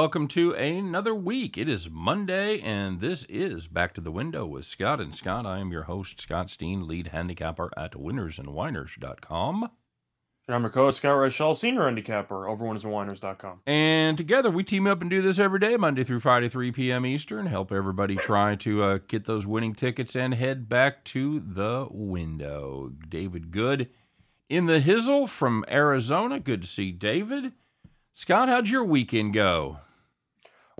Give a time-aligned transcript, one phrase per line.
[0.00, 1.58] Welcome to another week.
[1.58, 5.44] It is Monday, and this is Back to the Window with Scott and Scott.
[5.44, 9.70] I am your host, Scott Steen, lead handicapper at winnersandwhiners.com.
[10.48, 13.60] And I'm your co-host, Scott Reichel, senior handicapper over winnersandwhiners.com.
[13.66, 17.04] And together we team up and do this every day, Monday through Friday, 3 p.m.
[17.04, 17.44] Eastern.
[17.44, 22.90] Help everybody try to uh, get those winning tickets and head back to the window.
[23.06, 23.90] David Good
[24.48, 26.40] in the Hizzle from Arizona.
[26.40, 27.52] Good to see David.
[28.14, 29.76] Scott, how'd your weekend go?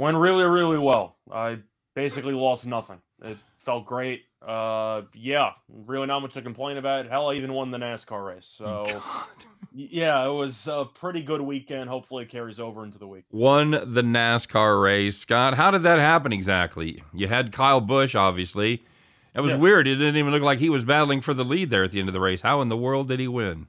[0.00, 1.18] Went really, really well.
[1.30, 1.58] I
[1.94, 3.02] basically lost nothing.
[3.22, 4.22] It felt great.
[4.40, 7.06] Uh, yeah, really not much to complain about.
[7.06, 8.50] Hell, I even won the NASCAR race.
[8.56, 9.26] So, God.
[9.74, 11.90] yeah, it was a pretty good weekend.
[11.90, 13.24] Hopefully, it carries over into the week.
[13.30, 15.18] Won the NASCAR race.
[15.18, 17.02] Scott, how did that happen exactly?
[17.12, 18.82] You had Kyle Busch, obviously.
[19.34, 19.58] It was Yeah.
[19.58, 19.86] weird.
[19.86, 22.08] It didn't even look like he was battling for the lead there at the end
[22.08, 22.40] of the race.
[22.40, 23.66] How in the world did he win?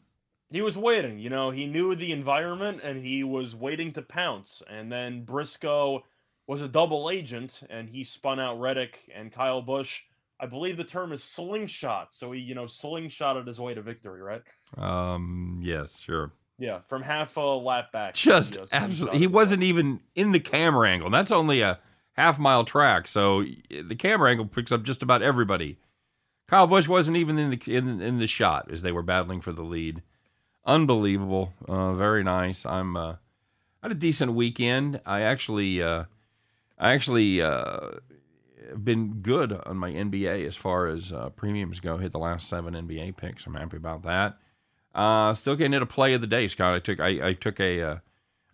[0.50, 1.20] He was waiting.
[1.20, 4.62] You know, he knew the environment and he was waiting to pounce.
[4.70, 6.04] And then Briscoe
[6.52, 10.02] was a double agent and he spun out Reddick and Kyle Busch.
[10.38, 12.14] I believe the term is slingshot.
[12.14, 14.42] So he, you know, slingshotted his way to victory, right?
[14.78, 16.34] Um, yes, sure.
[16.60, 18.16] Yeah, from half a lap back.
[18.16, 19.20] Just you know, absolutely.
[19.20, 21.08] He wasn't even in the camera angle.
[21.08, 21.80] And that's only a
[22.14, 25.80] half mile track, so the camera angle picks up just about everybody.
[26.50, 29.54] Kyle Busch wasn't even in the in, in the shot as they were battling for
[29.54, 30.02] the lead.
[30.66, 31.54] Unbelievable.
[31.66, 32.66] Uh, very nice.
[32.66, 33.18] I'm uh, I
[33.84, 35.00] had a decent weekend.
[35.06, 36.04] I actually uh,
[36.82, 37.92] I actually uh,
[38.70, 41.98] have been good on my NBA as far as uh, premiums go.
[41.98, 43.46] Hit the last seven NBA picks.
[43.46, 44.40] I'm happy about that.
[44.96, 46.74] Uh, still getting it a play of the day, Scott.
[46.74, 47.98] I took I, I took a uh,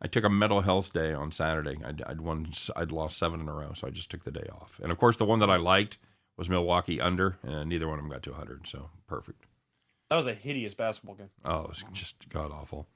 [0.01, 1.77] I took a mental health day on Saturday.
[1.83, 4.47] I'd, I'd won I'd lost seven in a row, so I just took the day
[4.51, 4.79] off.
[4.83, 5.97] And of course, the one that I liked
[6.35, 9.45] was Milwaukee under, and neither one of them got to 100, so perfect.
[10.09, 11.29] That was a hideous basketball game.
[11.43, 12.87] Oh, it was just god awful.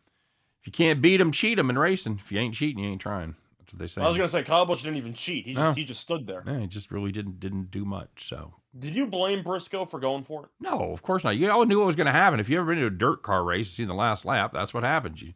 [0.61, 2.19] If you can't beat them, cheat them in racing.
[2.22, 3.35] If you ain't cheating, you ain't trying.
[3.73, 4.01] What they say.
[4.01, 5.45] I was gonna say Kyle Busch didn't even cheat.
[5.45, 5.73] He just No.
[5.73, 6.43] he just stood there.
[6.45, 8.27] Yeah, it just really didn't didn't do much.
[8.27, 10.49] So Did you blame Briscoe for going for it?
[10.59, 11.37] no, of course not.
[11.37, 12.39] You all knew what was going to happen.
[12.39, 14.83] If you ever been to a dirt car race, seen the last lap, that's what
[14.83, 15.21] happens.
[15.21, 15.33] You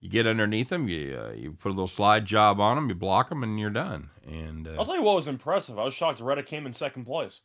[0.00, 2.94] you get underneath them, you uh, you put a little slide job on them, you
[2.94, 4.10] block them, and you're done.
[4.26, 5.78] And I'll uh tell you what was impressive.
[5.78, 7.40] I was shocked Reddick came in second place.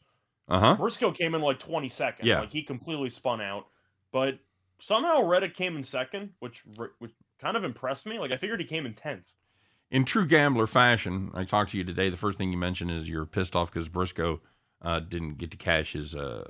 [0.50, 2.24] huh, Briscoe came in like 22nd.
[2.24, 2.40] Yeah.
[2.42, 3.66] Like he completely spun out.
[4.12, 4.40] But
[4.80, 6.64] somehow Reddick came in second, which
[7.00, 7.12] which
[7.42, 8.20] kind of impressed me.
[8.20, 9.26] Like I figured he came in 10th.
[9.92, 12.10] In true gambler fashion, I talked to you today.
[12.10, 14.42] The first thing you mentioned is you're pissed off because Briscoe
[14.82, 16.50] uh, didn't get to cash his uh,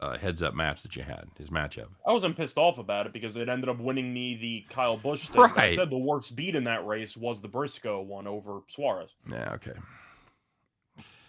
[0.00, 1.88] uh, heads up match that you had, his matchup.
[2.06, 5.28] I wasn't pissed off about it because it ended up winning me the Kyle Busch
[5.28, 5.42] thing.
[5.42, 9.10] But I said the worst beat in that race was the Briscoe one over Suarez,
[9.30, 9.72] Yeah, okay.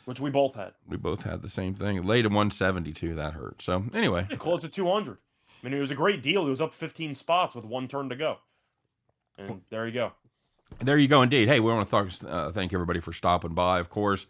[0.05, 0.73] which we both had.
[0.87, 2.01] We both had the same thing.
[2.03, 3.61] Late in 172, that hurt.
[3.61, 5.17] So anyway, Yeah, close to 200.
[5.17, 6.45] I mean, it was a great deal.
[6.45, 8.37] It was up 15 spots with one turn to go.
[9.37, 10.11] And there you go.
[10.79, 11.21] There you go.
[11.21, 11.47] Indeed.
[11.47, 13.79] Hey, we want to thank, uh, thank everybody for stopping by.
[13.79, 14.25] Of course,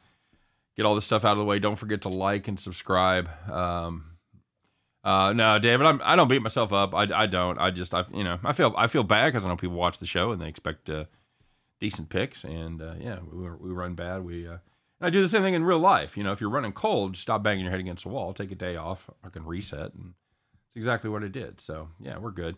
[0.76, 1.60] get all this stuff out of the way.
[1.60, 3.30] Don't forget to like and subscribe.
[3.50, 4.18] Um,
[5.04, 6.94] uh, no, David, I'm, I don't beat myself up.
[6.94, 7.58] I, I don't.
[7.58, 10.00] I just, I, you know, I feel, I feel bad because I know people watch
[10.00, 11.06] the show and they expect uh,
[11.80, 14.26] decent picks, and uh, yeah, we, we run bad.
[14.26, 14.58] We, uh,
[15.00, 16.18] and I do the same thing in real life.
[16.18, 18.56] You know, if you're running cold, stop banging your head against the wall, take a
[18.56, 20.14] day off, I can reset, and
[20.66, 21.62] it's exactly what I did.
[21.62, 22.58] So yeah, we're good.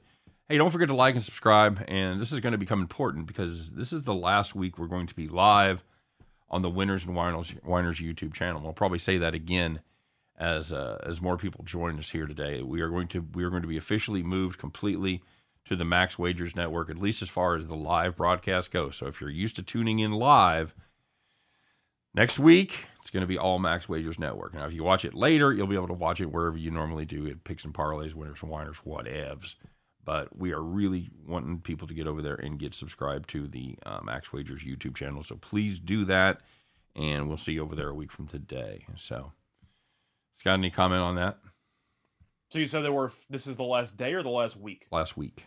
[0.52, 1.86] Hey, don't forget to like and subscribe.
[1.88, 5.06] And this is going to become important because this is the last week we're going
[5.06, 5.84] to be live
[6.50, 8.60] on the Winners and Whiners, Whiners YouTube channel.
[8.60, 9.82] We'll probably say that again
[10.40, 12.64] as uh, as more people join us here today.
[12.64, 15.22] We are going to we are going to be officially moved completely
[15.66, 18.96] to the Max Wagers Network, at least as far as the live broadcast goes.
[18.96, 20.74] So if you're used to tuning in live,
[22.16, 24.56] next week it's going to be all Max Wagers Network.
[24.56, 27.06] Now, if you watch it later, you'll be able to watch it wherever you normally
[27.06, 29.54] do it, picks and parlays, winners and whiners, whatevs.
[30.06, 33.76] But we are really wanting people to get over there and get subscribed to the
[33.86, 35.24] uh, Max Wagers YouTube channel.
[35.24, 36.42] So please do that,
[36.96, 38.86] and we'll see you over there a week from today.
[38.96, 39.34] So,
[40.36, 41.38] Scott, any comment on that?
[42.52, 44.88] So you said there were, this is the last day or the last week?
[44.92, 45.46] Last week,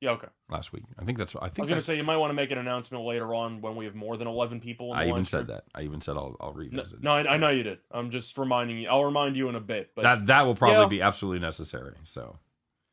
[0.00, 0.26] Yeah, okay.
[0.50, 0.82] last week.
[0.98, 1.36] I think that's.
[1.36, 1.60] I think.
[1.60, 3.76] I was going to say you might want to make an announcement later on when
[3.76, 4.92] we have more than 11 people.
[4.94, 5.46] In I even said stream.
[5.48, 5.64] that.
[5.76, 7.00] I even said I'll, I'll No, revisit.
[7.02, 7.78] no I, I know you did.
[7.92, 8.88] I'm just reminding you.
[8.88, 9.90] I'll remind you in a bit.
[9.94, 10.88] But that that will probably Yeah.
[10.88, 11.94] be absolutely necessary.
[12.02, 12.38] So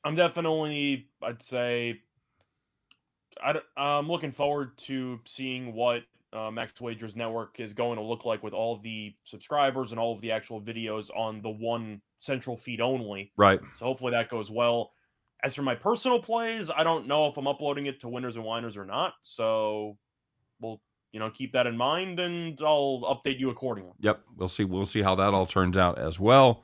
[0.04, 2.02] I'm definitely, I'd say,
[3.44, 6.04] I, I'm looking forward to seeing what
[6.34, 10.14] uh, Max Wagers Network is going to look like with all the subscribers and all
[10.14, 13.32] of the actual videos on the one central feed only.
[13.38, 14.92] right, So hopefully that goes well.
[15.44, 18.44] As for my personal plays, I don't know if I'm uploading it to Winners and
[18.44, 19.14] Whiners or not.
[19.22, 19.98] So
[20.60, 20.82] we'll,
[21.14, 23.94] you know, keep that in mind and I'll update you accordingly.
[24.02, 24.66] Yep, we'll see.
[24.66, 26.64] We'll see how that all turns out as well.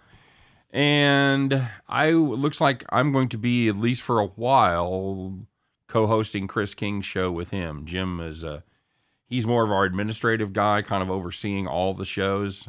[0.75, 5.39] And I looks like I'm going to be at least for a while
[5.88, 7.86] co-hosting Chris King's show with him.
[7.86, 8.62] Jim is a
[9.25, 12.68] he's more of our administrative guy, kind of overseeing all the shows.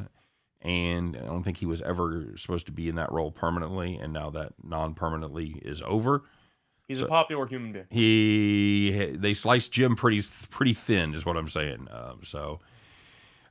[0.62, 3.97] And I don't think he was ever supposed to be in that role permanently.
[3.97, 6.23] And now that non-permanently is over,
[6.87, 7.87] He's So- a popular human being.
[7.91, 11.88] he they sliced Jim pretty pretty thin, is what I'm saying.
[11.91, 12.61] Um, so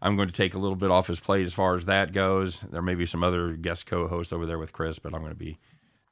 [0.01, 2.61] I'm going to take a little bit off his plate as far as that goes.
[2.61, 5.37] There may be some other guest co-hosts over there with Chris, but I'm going to
[5.37, 5.57] be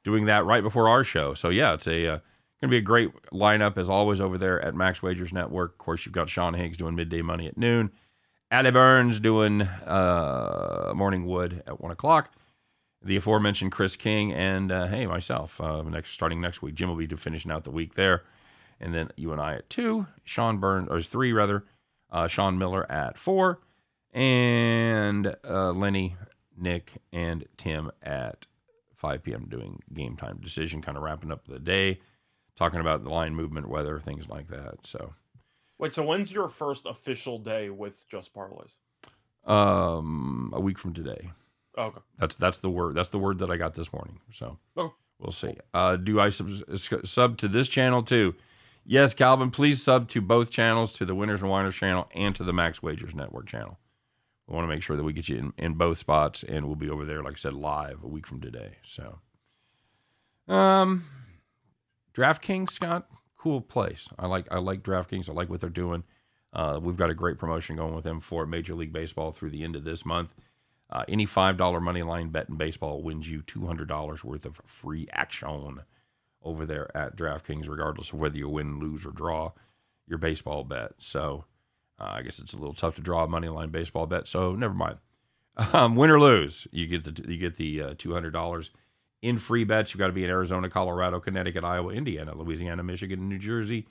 [0.02, 1.34] doing that right before our show.
[1.34, 2.18] So yeah, it's a uh,
[2.60, 5.72] going to be a great lineup as always over there at Max Wagers Network.
[5.72, 7.90] Of course, you've got Sean Higgs doing midday money at noon,
[8.50, 12.32] Ali Burns doing uh, morning wood at one o'clock.
[13.02, 16.74] The aforementioned Chris King and uh, hey myself uh, next starting next week.
[16.74, 18.22] Jim will be finishing out the week there,
[18.80, 20.06] and then you and I at two.
[20.24, 21.64] Sean Burns or three rather.
[22.10, 23.58] Uh, Sean Miller at four,
[24.14, 26.16] and uh, Lenny,
[26.56, 28.46] Nick, and Tim at
[28.96, 29.46] 5 p.m.
[29.50, 32.00] doing game time decision, kind of wrapping up the day,
[32.56, 34.78] talking about the line movement, weather, things like that.
[34.84, 35.12] So,
[35.78, 38.70] Wait, so when's your first official day with Just Parlays?
[39.44, 41.32] um, a week from today.
[41.76, 41.98] Oh, okay.
[42.18, 42.94] That's that's the word.
[42.94, 44.20] That's the word that I got this morning.
[44.32, 44.94] So Okay.
[45.18, 45.56] we'll see.
[45.74, 46.48] Uh, do I sub,
[47.04, 48.36] sub to this channel too?
[48.86, 49.50] Yes, Calvin.
[49.50, 52.82] Please sub to both channels, to the Winners and Whiners channel and to the Max
[52.82, 53.78] Wagers Network channel.
[54.46, 56.76] We want to make sure that we get you in, in both spots, and we'll
[56.76, 58.76] be over there, like I said, live a week from today.
[58.86, 59.18] So,
[60.52, 61.04] um,
[62.14, 63.08] DraftKings, Scott,
[63.38, 64.08] cool place.
[64.18, 65.28] I like I like DraftKings.
[65.28, 66.04] I like what they're doing.
[66.52, 69.64] Uh, we've got a great promotion going with them for Major League Baseball through the
[69.64, 70.34] end of this month.
[70.90, 74.44] Uh, any five dollar money line bet in baseball wins you two hundred dollars worth
[74.44, 75.80] of free action
[76.42, 79.52] over there at DraftKings, regardless of whether you win, lose, or draw
[80.06, 80.92] your baseball bet.
[80.98, 81.46] So
[81.98, 84.26] uh, I guess it's a little tough to draw a money line baseball bet.
[84.26, 84.98] So never mind.
[85.72, 88.70] Um, win or lose, you get the you get the uh, two hundred dollars
[89.22, 89.94] in free bets.
[89.94, 93.86] You've got to be in Arizona, Colorado, Connecticut, Iowa, Indiana, Louisiana, Michigan, New Jersey,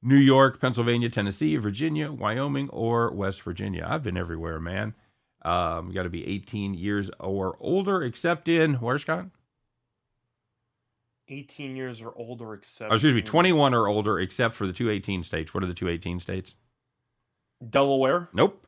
[0.00, 3.84] New York, Pennsylvania, Tennessee, Virginia, Wyoming, or West Virginia.
[3.84, 4.94] I've been everywhere, man.
[5.42, 9.26] Um, you got to be 18 years or older, except in where, Scott?
[11.28, 15.24] 18 years or older, except Oh, excuse me, 21 or older, except for the 218
[15.24, 15.52] states.
[15.52, 16.54] What are the 218 states?
[17.68, 18.28] Delaware.
[18.32, 18.62] Nope.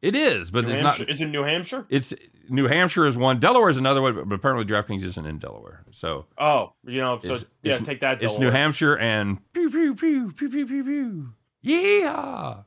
[0.00, 1.02] It is, but New it's Hampshire.
[1.04, 1.10] not.
[1.10, 1.84] Is it New Hampshire?
[1.88, 2.14] It's
[2.48, 3.40] New Hampshire is one.
[3.40, 5.82] Delaware is another one, but apparently DraftKings isn't in Delaware.
[5.90, 7.32] So Oh, you know, so
[7.62, 8.22] yeah, it's- take that.
[8.22, 11.32] it's New Hampshire and pew pew pew pew pew pew pew.
[11.62, 12.58] Yeah,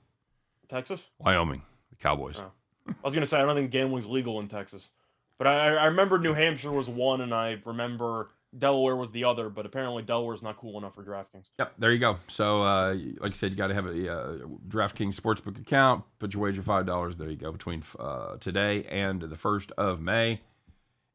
[0.67, 1.01] Texas.
[1.19, 2.35] Wyoming, the Cowboys.
[2.39, 2.51] Oh.
[2.89, 4.89] I was gonna say I don't think gambling's legal in Texas,
[5.37, 9.49] but I, I remember New Hampshire was one, and I remember Delaware was the other.
[9.49, 11.49] But apparently Delaware's not cool enough for DraftKings.
[11.59, 12.17] Yep, there you go.
[12.27, 14.37] So, uh, like I said, you got to have a uh,
[14.67, 16.03] DraftKings sportsbook account.
[16.19, 17.15] Put your wager five dollars.
[17.15, 17.51] There you go.
[17.51, 20.41] Between uh, today and the first of May,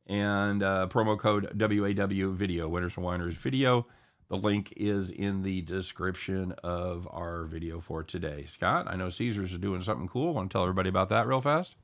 [0.07, 3.87] and uh, promo code WAW Video Winners and Whiners Video.
[4.29, 8.47] The link is in the description of our video for today.
[8.49, 10.35] Scott, I know Caesars is doing something cool.
[10.35, 11.77] Want to tell everybody about that real fast?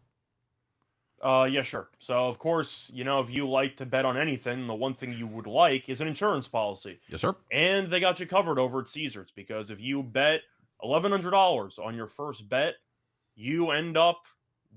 [1.23, 1.89] Uh, yeah, sure.
[2.01, 5.13] So of course, you know, if you like to bet on anything, the one thing
[5.13, 7.35] you would like is an insurance policy, Yes, sir.
[7.53, 10.41] and they got you covered over at Caesars because if you bet
[10.83, 12.75] eleven hundred dollars on your first bet,
[13.37, 14.23] you end up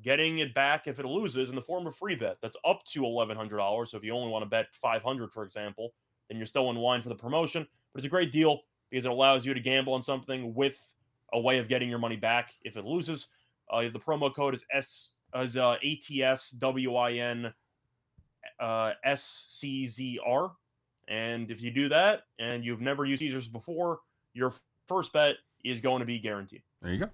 [0.04, 2.38] getting it back if it loses in the form of free bet.
[2.42, 3.90] That's up to eleven hundred dollars.
[3.92, 5.94] So if you only want to bet five hundred, for example,
[6.30, 7.66] then you're still in line for the promotion.
[7.92, 8.62] But it's a great deal
[8.92, 10.94] because it allows you to gamble on something with
[11.34, 13.30] a way of getting your money back if it loses.
[13.72, 17.54] Uh, the promo code is S as uh, ATSWIN
[18.60, 20.52] uh, SCZR.
[21.08, 24.00] And if you do that and you've never used Caesars before,
[24.34, 24.54] your
[24.88, 26.64] first bet is going to be guaranteed.
[26.82, 27.10] There you go.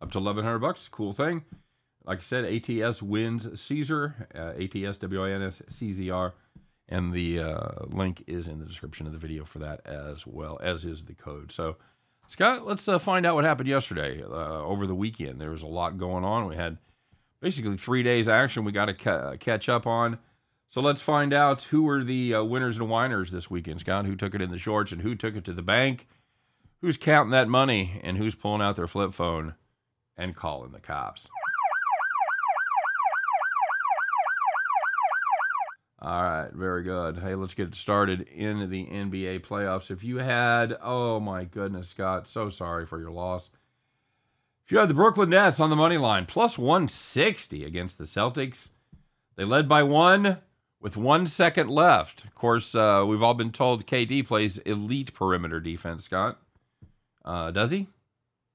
[0.00, 0.88] Up to eleven hundred bucks.
[0.90, 1.44] Cool thing.
[2.04, 4.28] Like I said, ATS wins Caesar.
[4.34, 6.32] Uh, ATS WINS CZR,
[6.88, 10.58] and the uh, link is in the description of the video for that as well
[10.62, 11.50] as is the code.
[11.50, 11.78] So,
[12.28, 15.40] Scott, let's uh, find out what happened yesterday uh, over the weekend.
[15.40, 16.46] There was a lot going on.
[16.46, 16.78] We had
[17.40, 18.64] basically three days action.
[18.64, 20.18] We got to ca- catch up on.
[20.68, 24.04] So let's find out who were the uh, winners and whiners this weekend, Scott.
[24.06, 26.06] Who took it in the shorts and who took it to the bank?
[26.82, 29.54] Who's counting that money and who's pulling out their flip phone
[30.16, 31.28] and calling the cops?
[36.02, 37.18] All right, very good.
[37.18, 39.90] Hey, let's get started in the NBA playoffs.
[39.90, 43.50] If you had, oh my goodness, Scott, so sorry for your loss.
[44.66, 48.70] If you had the Brooklyn Nets on the money line, plus 160 against the Celtics,
[49.36, 50.38] they led by one
[50.80, 52.24] with one second left.
[52.24, 56.38] Of course, uh, we've all been told KD plays elite perimeter defense, Scott.
[57.24, 57.86] Uh, does he?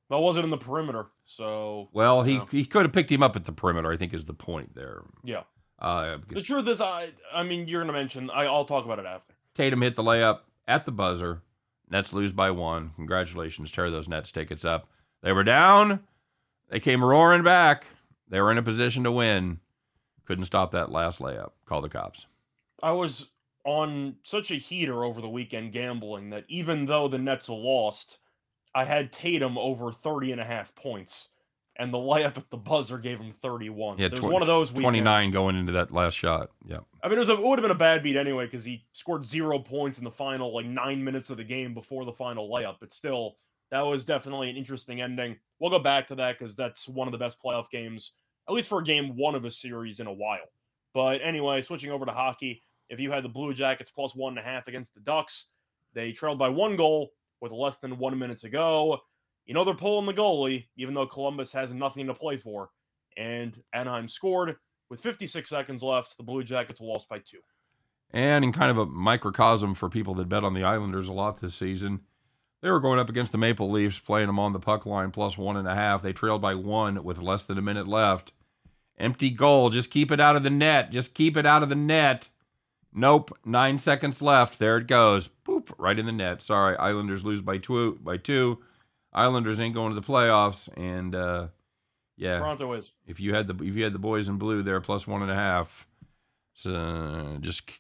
[0.10, 2.46] That wasn't in the perimeter, so Well, he, No.
[2.46, 5.04] he could have picked him up at the perimeter, I think is the point there.
[5.24, 5.44] yeah.
[5.80, 8.30] Uh, The truth is, I I mean, you're gonna mention.
[8.30, 9.34] I, I'll talk about it after.
[9.56, 11.42] Tatum hit the layup at the buzzer,
[11.90, 12.92] Nets lose by one.
[12.98, 13.72] Congratulations.
[13.72, 14.90] Tear those Nets tickets up.
[15.22, 16.02] They were down.
[16.70, 17.86] They came roaring back.
[18.30, 19.60] They were in a position to win.
[20.26, 21.52] Couldn't stop that last layup.
[21.66, 22.26] Call the cops.
[22.82, 23.28] I was
[23.66, 28.18] on such a heater over the weekend gambling that even though the Nets lost,
[28.74, 31.28] I had Tatum over 30 and a half points.
[31.78, 33.98] And the layup at the buzzer gave him 31.
[33.98, 34.84] Yeah, so it was one of those weekends.
[34.84, 36.52] 29 going into that last shot.
[36.66, 36.80] Yeah.
[37.02, 38.86] I mean, it, was a, it would have been a bad beat anyway because he
[38.92, 42.50] scored zero points in the final like nine minutes of the game before the final
[42.50, 42.76] layup.
[42.80, 43.38] But still,
[43.72, 45.38] that was definitely an interesting ending.
[45.60, 48.12] We'll go back to that because that's one of the best playoff games,
[48.48, 50.50] at least for a game one of a series in a while.
[50.94, 54.46] But anyway, switching over to hockey, if you had the Blue Jackets plus one and
[54.46, 55.46] a half against the Ducks,
[55.94, 59.00] they trailed by one goal with less than one minute to go.
[59.46, 62.70] You know they're pulling the goalie, even though Columbus has nothing to play for.
[63.18, 64.56] And Anaheim scored
[64.90, 66.18] with 56 seconds left.
[66.18, 67.40] The Blue Jackets lost by two.
[68.12, 71.40] And in kind of a microcosm for people that bet on the Islanders a lot
[71.40, 72.02] this season,
[72.62, 75.38] they were going up against the Maple Leafs, playing them on the puck line plus
[75.38, 76.02] one and a half.
[76.02, 78.34] They trailed by one with less than a minute left.
[78.98, 79.70] Empty goal.
[79.72, 80.92] Just keep it out of the net.
[80.92, 82.30] Just keep it out of the net.
[82.94, 83.36] Nope.
[83.46, 84.60] Nine seconds left.
[84.60, 85.30] There it goes.
[85.46, 85.72] Boop.
[85.78, 86.42] Right in the net.
[86.42, 86.78] Sorry.
[86.78, 87.98] Islanders lose by two.
[88.04, 88.60] By two.
[89.14, 90.70] Islanders ain't going to the playoffs.
[90.78, 91.48] And uh,
[92.16, 92.92] yeah, Toronto is.
[93.08, 95.32] if you had the if you had the boys in blue there plus one and
[95.32, 95.88] a half,
[96.54, 97.72] so just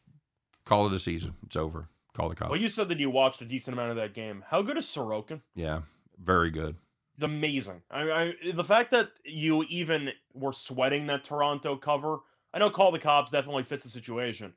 [0.65, 1.35] call it a season.
[1.45, 1.88] It's over.
[2.13, 2.51] Call the cops.
[2.51, 4.43] Well, you said that you watched a decent amount of that game.
[4.47, 5.41] How good is Sorokin?
[5.55, 5.81] yeah,
[6.23, 6.75] very good.
[7.15, 7.81] It's amazing.
[7.91, 12.19] I, I the fact that you even were sweating that Toronto cover.
[12.53, 14.53] I know call the cops definitely fits the situation.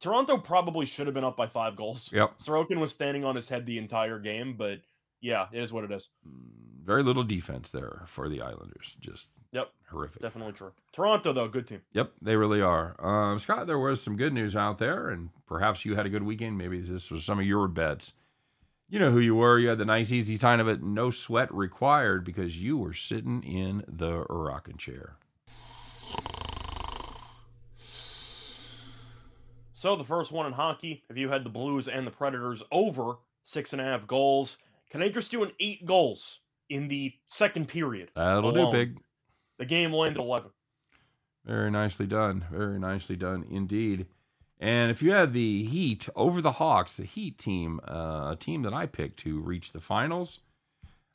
[0.00, 2.10] Toronto probably should have been up by five goals.
[2.12, 2.38] Yep.
[2.38, 4.80] Sorokin was standing on his head the entire game, but
[5.24, 6.10] yeah, it is what it is.
[6.28, 8.94] Mm, Very little defense there for the Islanders.
[9.00, 9.70] Just Yep.
[9.90, 10.20] horrific.
[10.20, 10.72] Definitely true.
[10.92, 11.80] Toronto though, good team.
[11.92, 12.94] Yep, they really are.
[13.04, 16.22] Um, Scott, there was some good news out there, and perhaps you had a good
[16.24, 16.58] weekend.
[16.58, 18.12] Maybe this was some of your bets.
[18.90, 19.58] You know who you were.
[19.58, 23.42] You had the nice, easy time of it, no sweat required because you were sitting
[23.42, 25.16] in the rocking chair.
[29.72, 33.16] So the first one in hockey, if you had the Blues and the Predators over
[33.42, 34.58] six and a half goals,
[34.94, 36.38] can I interest you in eight goals
[36.70, 38.12] in the second period?
[38.14, 38.72] That'll Alone.
[38.72, 39.00] do, big.
[39.58, 40.50] The game landed eleven.
[41.44, 42.44] Very nicely done.
[42.52, 44.06] Very nicely done indeed.
[44.60, 48.62] And if you had the Heat over the Hawks, the Heat team, uh, a team
[48.62, 50.38] that I picked to reach the finals,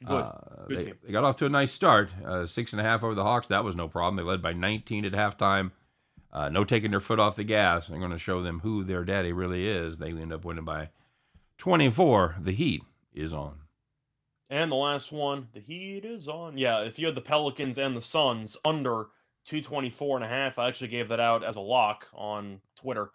[0.04, 0.12] Good.
[0.14, 0.96] uh, Good they, team.
[1.06, 2.10] they got off to a nice start.
[2.26, 3.48] Uh, six and a half over the Hawks.
[3.48, 4.18] That was no problem.
[4.18, 5.72] They led by 19 at halftime.
[6.34, 7.88] Uh, no taking their foot off the gas.
[7.88, 10.00] I'm going to show them who their daddy really is.
[10.00, 10.90] They end up winning by
[11.60, 12.36] 24.
[12.42, 12.84] The Heat
[13.14, 13.60] is on.
[14.50, 16.58] And the last one, the heat is on.
[16.58, 19.08] Yeah, if you had the Pelicans and the Suns under
[19.46, 23.12] 224 and a half, I actually gave that out as a lock on Twitter.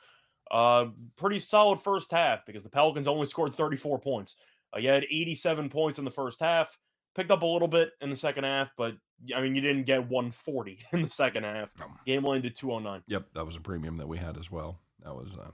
[0.51, 0.87] Uh
[1.17, 4.37] pretty solid first half because the Pelicans only scored 34 points.
[4.75, 6.79] Uh, you had 87 points in the first half,
[7.15, 8.95] picked up a little bit in the second half, but
[9.35, 11.71] I mean you didn't get 140 in the second half.
[11.79, 11.87] No.
[12.07, 13.03] Game landed 209.
[13.07, 14.79] Yep, that was a premium that we had as well.
[15.03, 15.37] That was.
[15.37, 15.51] Uh,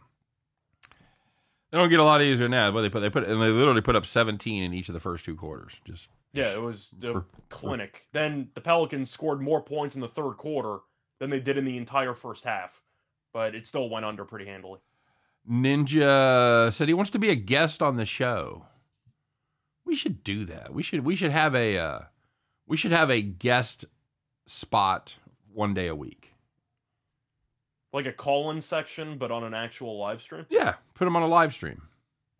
[1.70, 3.80] they don't get a lot easier now, but they put they put and they literally
[3.80, 5.72] put up 17 in each of the first two quarters.
[5.84, 8.06] Just Yeah, it was a For- clinic.
[8.12, 10.78] Then the Pelicans scored more points in the third quarter
[11.18, 12.80] than they did in the entire first half,
[13.32, 14.80] but it still went under pretty handily.
[15.48, 18.66] Ninja said he wants to be a guest on the show.
[19.84, 20.72] We should do that.
[20.72, 21.98] We should we should have a uh,
[22.66, 23.84] we should have a guest
[24.46, 25.14] spot
[25.52, 26.29] one day a week.
[27.92, 30.46] Like a call-in section, but on an actual live stream.
[30.48, 31.82] Yeah, put them on a live stream.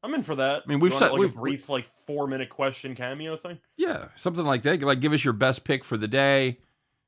[0.02, 0.62] I'm in for that.
[0.64, 3.58] I mean, we've said- like we've- a brief, like four-minute question cameo thing.
[3.76, 4.80] Yeah, something like that.
[4.80, 6.58] Like, give us your best pick for the day.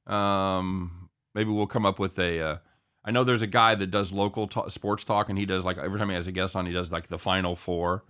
[0.07, 2.41] Um, maybe we'll come up with a.
[2.41, 2.57] Uh,
[3.05, 5.79] I know there's a guy that does local ta- sports talk, and he does like
[5.79, 8.05] every time he has a guest on, he does like the final four,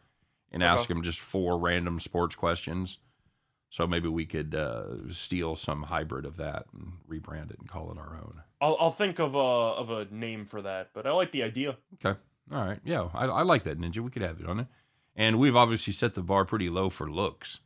[0.51, 2.99] and ask him just four random sports questions.
[3.73, 7.91] So maybe we could uh, steal some hybrid of that and rebrand it and call
[7.91, 8.43] it our own.
[8.61, 11.79] I'll, I'll think of a of a name for that, but I like the idea.
[11.95, 12.21] Okay.
[12.52, 12.81] All right.
[12.85, 14.00] Yeah, I, I like that ninja.
[14.00, 14.67] We could have it on it,
[15.17, 17.61] and we've obviously set the bar pretty low for looks.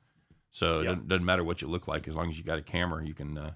[0.53, 0.91] So it Yeah.
[0.91, 3.13] doesn't, doesn't matter what you look like as long as you got a camera, you
[3.13, 3.51] can uh,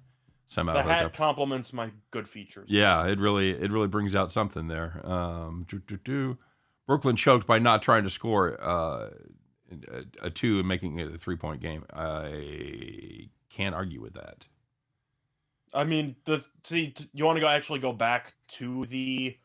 [0.48, 2.66] somehow The hat complements my good features.
[2.68, 5.00] Yeah, it really it really brings out something there.
[5.06, 5.66] Um.
[6.88, 9.10] Brooklyn choked by not trying to score uh,
[9.88, 11.84] a, a two and making it a three point game.
[11.92, 14.46] I can't argue with that.
[15.72, 19.36] I mean, the see, you want to go actually go back to the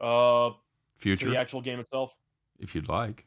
[0.00, 0.50] uh
[0.98, 2.12] Future, the actual game itself.
[2.60, 3.26] if you'd like.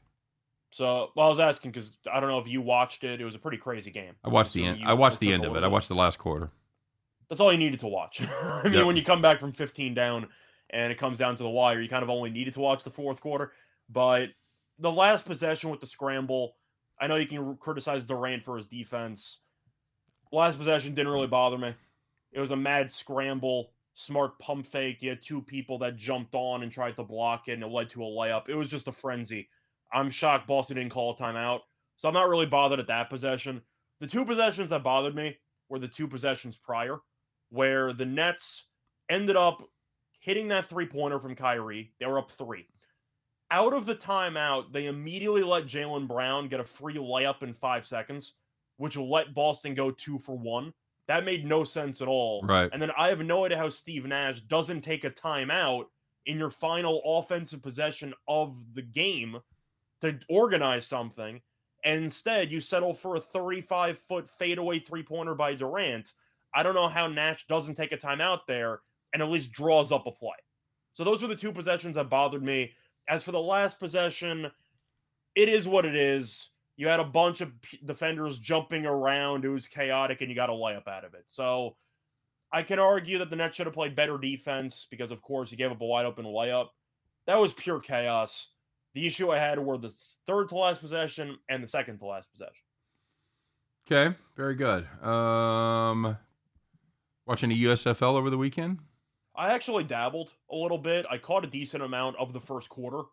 [0.71, 3.21] So, well, I was asking because I don't know if you watched it.
[3.21, 4.13] It was a pretty crazy game.
[4.23, 4.79] I watched the end.
[4.85, 5.63] I watched the end of it.
[5.63, 6.51] I watched the last quarter.
[7.29, 8.21] That's all you needed to watch.
[8.43, 8.85] I mean, Yep.
[8.85, 10.27] when you come back from 15 down
[10.69, 12.91] and it comes down to the wire, you kind of only needed to watch the
[12.91, 13.51] fourth quarter.
[13.89, 14.29] But
[14.79, 16.55] the last possession with the scramble,
[16.99, 19.39] I know you can criticize Durant for his defense.
[20.31, 21.73] Last possession didn't really bother me.
[22.31, 25.01] It was a mad scramble, smart pump fake.
[25.01, 27.89] You had two people that jumped on and tried to block it, and it led
[27.91, 28.49] to a layup.
[28.49, 29.47] It was just a frenzy.
[29.93, 31.61] I'm shocked Boston didn't call a timeout.
[31.95, 33.61] So I'm not really bothered at that possession.
[34.01, 35.37] The two possessions that bothered me
[35.69, 36.97] were the two possessions prior,
[37.49, 38.65] where the Nets
[39.09, 39.63] ended up
[40.19, 41.93] hitting that three pointer from Kyrie.
[41.99, 42.67] They were up three.
[43.55, 47.85] Out of the timeout, they immediately let Jaylen Brown get a free layup in five
[47.85, 48.33] seconds,
[48.75, 50.73] which will let Boston go two for one.
[51.07, 52.41] That made no sense at all.
[52.43, 52.69] Right.
[52.73, 55.85] And then I have no idea how Steve Nash doesn't take a timeout
[56.25, 59.37] in your final offensive possession of the game
[60.01, 61.39] to organize something.
[61.85, 66.11] And instead, you settle for a 35 foot fadeaway three pointer by Durant.
[66.53, 68.81] I don't know how Nash doesn't take a timeout there
[69.13, 70.35] and at least draws up a play.
[70.91, 72.73] So those were the two possessions that bothered me.
[73.07, 74.51] As for the last possession,
[75.35, 76.49] it is what it is.
[76.77, 77.51] You had a bunch of
[77.85, 79.45] defenders jumping around.
[79.45, 81.23] It was chaotic, and you got a layup out of it.
[81.27, 81.77] So
[82.51, 85.57] I can argue that the Nets should have played better defense because, of course, you
[85.57, 86.67] gave up a wide open layup.
[87.27, 88.49] That was pure chaos.
[88.93, 89.93] The issue I had were the
[90.25, 92.63] third to last possession and the second to last possession.
[93.85, 94.87] Okay, very good.
[95.05, 96.17] Um,
[97.25, 98.79] watching the USFL over the weekend.
[99.37, 101.05] I actually dabbled a little bit.
[101.09, 103.03] I caught a decent amount of the first quarter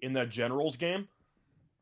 [0.00, 1.08] in that Generals game.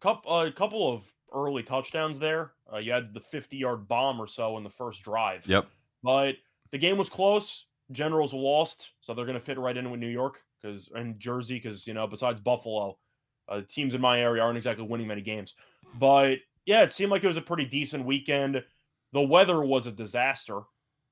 [0.02, 2.52] A couple of early touchdowns there.
[2.72, 5.46] Uh, you had the 50 yard bomb or so in the first drive.
[5.46, 5.66] Yep.
[6.02, 6.36] But
[6.70, 7.66] the game was close.
[7.92, 11.56] Generals lost, so they're going to fit right in with New York because and Jersey
[11.56, 12.96] because you know besides Buffalo,
[13.48, 15.56] uh, teams in my area aren't exactly winning many games.
[15.98, 18.62] But yeah, it seemed like it was a pretty decent weekend.
[19.12, 20.60] The weather was a disaster.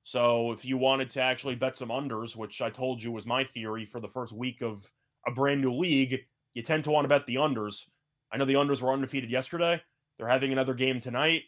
[0.08, 3.44] So if you wanted to actually bet some unders, which I told you was my
[3.44, 4.90] theory for the first week of
[5.26, 7.84] a brand new league, you tend to want to bet the unders.
[8.32, 9.82] I know the unders were undefeated yesterday.
[10.16, 11.42] They're having another game tonight.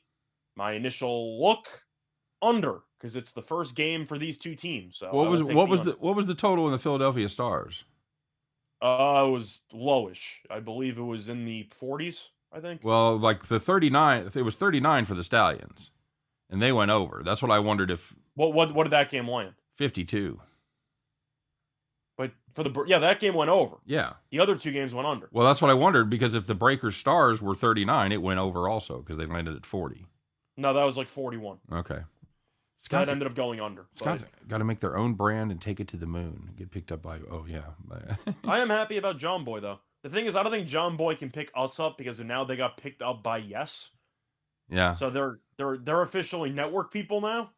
[0.56, 1.68] My initial look
[2.42, 4.98] under because it's the first game for these two teams.
[4.98, 7.84] So what was what was the what was the total in the Philadelphia Stars?
[8.82, 10.34] Uh, it was lowish.
[10.50, 12.24] I believe it was in the 40s.
[12.52, 12.84] I think.
[12.84, 15.90] Well, like the 39, it was 39 for the Stallions,
[16.50, 17.22] and they went over.
[17.24, 19.54] That's what I wondered if what what what did that game land?
[19.76, 20.40] 52.
[22.16, 23.76] But for the yeah, that game went over.
[23.86, 24.14] Yeah.
[24.30, 25.28] The other two games went under.
[25.32, 28.68] Well, that's what I wondered because if the Breakers Stars were 39, it went over
[28.68, 30.04] also because they landed at 40.
[30.56, 31.58] No, that was like 41.
[31.72, 32.00] Okay.
[32.80, 33.86] Scott ended up going under.
[33.94, 36.50] Scott's got to make their own brand and take it to the moon.
[36.56, 37.70] Get picked up by oh yeah.
[38.44, 39.80] I am happy about Jomboy though.
[40.02, 42.78] The thing is, I don't think Jomboy can pick us up because now they got
[42.78, 43.90] picked up by Yes.
[44.70, 44.92] Yeah.
[44.92, 47.50] So they're they're they're officially network people now.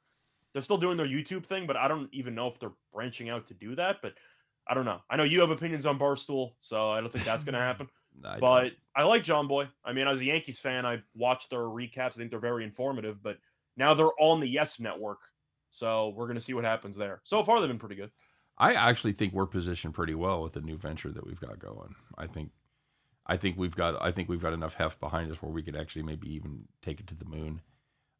[0.53, 3.47] They're still doing their YouTube thing, but I don't even know if they're branching out
[3.47, 3.99] to do that.
[4.03, 4.15] But
[4.67, 5.01] I don't know.
[5.11, 7.89] I know you have opinions on Barstool, so I don't think that's going to happen.
[8.25, 8.73] I but don't.
[8.97, 9.69] I like Jomboy.
[9.85, 12.15] I mean, as a Yankees fan, I watched their recaps.
[12.15, 13.23] I think they're very informative.
[13.23, 13.39] But
[13.77, 15.21] now they're on the Yes Network,
[15.71, 17.21] so we're going to see what happens there.
[17.25, 18.11] So far, they've been pretty good.
[18.59, 21.95] I actually think we're positioned pretty well with the new venture that we've got going.
[22.19, 22.51] I think,
[23.27, 25.77] I think we've got, I think we've got enough heft behind us where we could
[25.77, 27.61] actually maybe even take it to the moon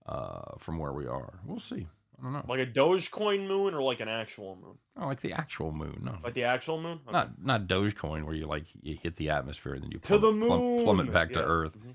[0.07, 1.41] uh, from where we are.
[1.45, 1.89] We'll see.
[2.19, 2.45] I don't know.
[2.49, 4.79] Like a Dogecoin moon or like an actual moon?
[4.97, 6.03] Oh, like the actual moon.
[6.05, 6.19] No.
[6.23, 7.01] Like the actual moon?
[7.09, 7.13] Okay.
[7.13, 10.27] Not not Dogecoin where you like you hit the atmosphere and then you plum, to
[10.27, 10.49] the moon.
[10.49, 11.39] Plum, plummet back yeah.
[11.39, 11.77] to Earth.
[11.77, 11.91] Mm-hmm.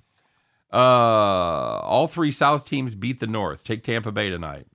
[0.69, 3.63] Uh, all three South teams beat the North.
[3.63, 4.67] Take Tampa Bay tonight.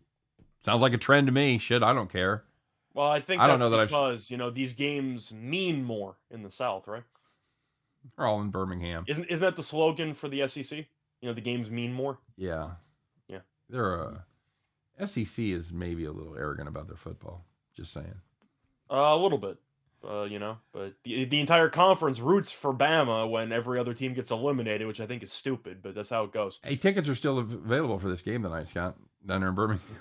[0.61, 1.59] Sounds like a trend to me.
[1.59, 2.45] Shit, I don't care.
[2.95, 4.31] Well, I think I don't know that because I've...
[4.31, 7.03] you know these games mean more in the South, right?
[8.17, 9.05] They're all in Birmingham.
[9.09, 10.79] Isn't isn't that the slogan for the SEC?
[11.21, 12.19] You know, the games mean more.
[12.37, 12.71] Yeah,
[13.29, 13.41] yeah.
[13.69, 14.25] They're a
[15.01, 17.45] uh, SEC is maybe a little arrogant about their football.
[17.77, 18.15] Just saying.
[18.91, 19.57] Uh, a little bit,
[20.07, 20.59] uh, you know.
[20.73, 25.01] But the the entire conference roots for Bama when every other team gets eliminated, which
[25.01, 25.79] I think is stupid.
[25.83, 26.59] But that's how it goes.
[26.62, 29.87] Hey, tickets are still available for this game tonight, Scott, down there in Birmingham.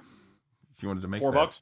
[0.76, 1.38] If you wanted to make four that.
[1.38, 1.62] bucks.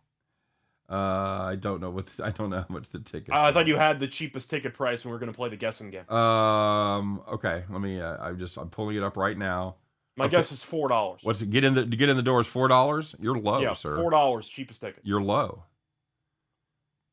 [0.89, 3.29] Uh, I don't know what I don't know how much the tickets.
[3.31, 5.57] I thought you had the cheapest ticket price when we are going to play the
[5.57, 6.09] guessing game.
[6.09, 7.21] Um.
[7.31, 7.63] Okay.
[7.69, 8.01] Let me.
[8.01, 8.57] Uh, I'm just.
[8.57, 9.75] I'm pulling it up right now.
[10.17, 10.37] My okay.
[10.37, 11.21] guess is four dollars.
[11.23, 11.51] What's it?
[11.51, 13.15] Get in the get in the door is four dollars.
[13.19, 13.95] You're low, yeah, sir.
[13.95, 15.01] Four dollars, cheapest ticket.
[15.03, 15.63] You're low.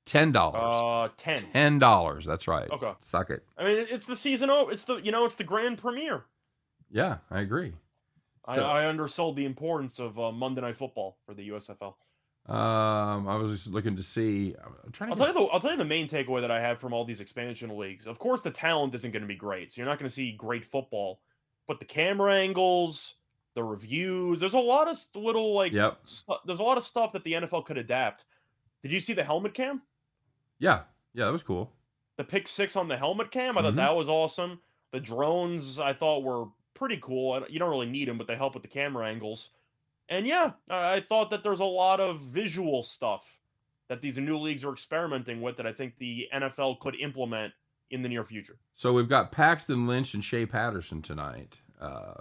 [0.06, 1.10] Ten dollars.
[1.10, 1.44] Uh, ten.
[1.52, 2.24] Ten dollars.
[2.24, 2.70] That's right.
[2.70, 2.92] Okay.
[2.98, 3.44] Suck it.
[3.58, 4.50] I mean, it's the season.
[4.50, 6.24] Oh, it's the you know, it's the grand premiere.
[6.90, 7.74] Yeah, I agree.
[8.44, 11.94] I, I undersold the importance of uh, Monday Night Football for the USFL.
[12.48, 14.54] Um, I was just looking to see.
[14.84, 15.12] I'm trying to.
[15.12, 15.52] I'll tell you the.
[15.52, 18.06] I'll tell you the main takeaway that I have from all these expansion leagues.
[18.06, 20.32] Of course, the talent isn't going to be great, so you're not going to see
[20.32, 21.20] great football.
[21.66, 23.14] But the camera angles,
[23.56, 24.38] the reviews.
[24.38, 25.98] There's a lot of little like yep.
[26.04, 28.24] st- there's a lot of stuff that the NFL could adapt.
[28.80, 29.82] Did you see the helmet cam?
[30.60, 30.82] Yeah,
[31.14, 31.72] yeah, that was cool.
[32.16, 33.70] The pick six on the helmet cam, I mm-hmm.
[33.70, 34.60] thought that was awesome.
[34.92, 37.44] The drones I thought were pretty cool.
[37.48, 39.50] You don't really need them, but they help with the camera angles.
[40.08, 43.26] And yeah, I thought that there's a lot of visual stuff
[43.88, 47.52] that these new leagues are experimenting with that I think the NFL could implement
[47.90, 48.56] in the near future.
[48.76, 52.14] So we've got Paxton Lynch and Shea Patterson tonight, uh,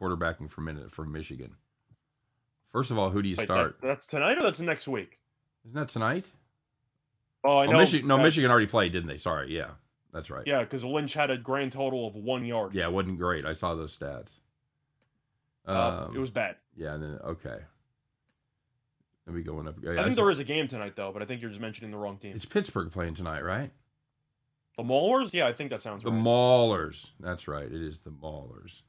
[0.00, 1.54] quarterbacking for minute from Michigan.
[2.72, 3.80] First of all, who do you Wait, start?
[3.80, 5.18] that- that's tonight or that's next week?
[5.64, 6.30] Isn't that tonight?
[7.44, 7.78] Oh, I Oh, know.
[7.78, 9.18] Michigan, no, Michigan already played, didn't they?
[9.18, 9.70] Sorry, yeah,
[10.12, 10.46] that's right.
[10.46, 12.74] Yeah, because Lynch had a grand total of one yard.
[12.74, 13.44] Yeah, it wasn't great.
[13.46, 14.38] I saw those stats.
[15.66, 16.56] Uh, Um, it was bad.
[16.76, 17.58] Yeah, and then okay.
[19.26, 19.74] Let me go up.
[19.88, 21.96] I think there is a game tonight though, but I think you're just mentioning the
[21.96, 22.36] wrong team.
[22.36, 23.72] It's Pittsburgh playing tonight, right?
[24.76, 25.32] The Maulers?
[25.32, 26.22] Yeah, I think that sounds The right.
[26.22, 27.06] Maulers.
[27.18, 27.64] That's right.
[27.64, 28.82] It is the Maulers.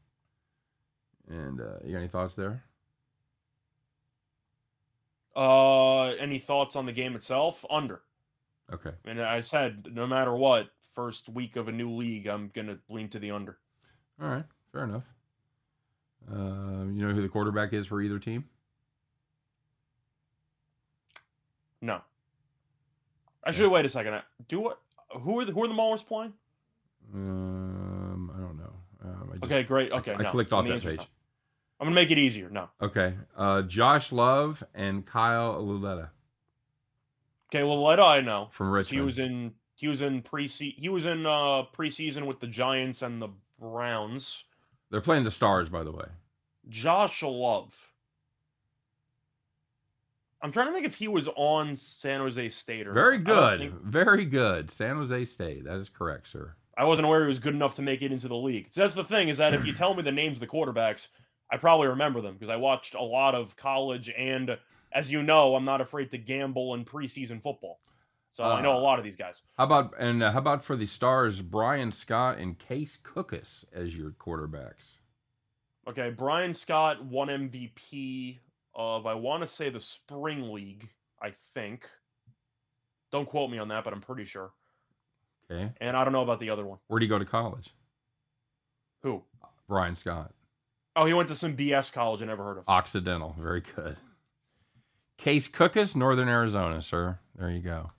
[1.30, 2.64] And uh, you got any thoughts there?
[5.36, 7.64] uh, any thoughts on the game itself?
[7.70, 8.02] Under.
[8.74, 8.92] Okay.
[9.06, 13.08] And I said, no matter what, first week of a new league, I'm gonna lean
[13.10, 13.58] to the under.
[14.22, 14.46] All right.
[14.72, 15.04] Fair enough.
[16.32, 18.44] Uh, you know who the quarterback is for either team?
[21.82, 22.02] No.
[23.46, 24.16] Actually, wait a second.
[24.16, 24.82] I- Do what?
[25.22, 26.34] Who are the who are the Maulers playing?
[27.14, 28.74] Um, I don't know.
[29.04, 29.92] Um, I just, Okay, great.
[29.92, 30.32] Okay, I no.
[30.32, 30.98] clicked off that page.
[30.98, 31.04] no.
[31.80, 32.50] I'm gonna make it easier.
[32.50, 32.70] No.
[32.82, 33.14] Okay.
[33.36, 36.10] Uh, Josh Love and Kyle Lauletta
[37.50, 38.50] Okay, Lauletta, I know.
[38.52, 42.48] from He was in he was in pre he was in uh preseason with the
[42.48, 44.44] Giants and the Browns.
[44.90, 46.06] They're playing the Stars, by the way.
[46.70, 47.74] Josh Love.
[50.42, 53.44] I'm trying to think if he was on San Jose State or Very not.
[53.44, 53.72] I don't good.
[53.72, 54.72] think- Very good.
[54.72, 55.64] San Jose State.
[55.66, 56.54] That is correct, sir.
[56.78, 58.68] I wasn't aware he was good enough to make it into the league.
[58.70, 61.08] So that's the thing is that if you tell me the names of the quarterbacks,
[61.52, 64.58] I probably remember them because I watched a lot of college and
[64.92, 67.80] as you know, I'm not afraid to gamble in preseason football.
[68.38, 69.42] So I know a Uh, lot of these guys.
[69.58, 73.96] How about and uh, how about for the Stars, Bryan Scott and Case Cookus as
[73.96, 74.98] your quarterbacks?
[75.90, 78.38] Okay, Bryan Scott won MVP
[78.76, 80.88] of I want to say the spring league,
[81.20, 81.90] I think.
[83.12, 84.52] Don't quote me on that, but I'm pretty sure.
[85.50, 85.72] Okay.
[85.82, 86.78] And I don't know about the other one.
[86.90, 87.70] Where do you go to college?
[89.02, 89.24] Who?
[89.68, 90.32] Brian Scott.
[90.96, 92.66] Oh, he went to some BS college I never heard of.
[92.68, 93.36] Occidental.
[93.40, 93.98] Very good.
[95.18, 97.18] Case Cookus, Northern Arizona, sir.
[97.36, 97.92] There you go.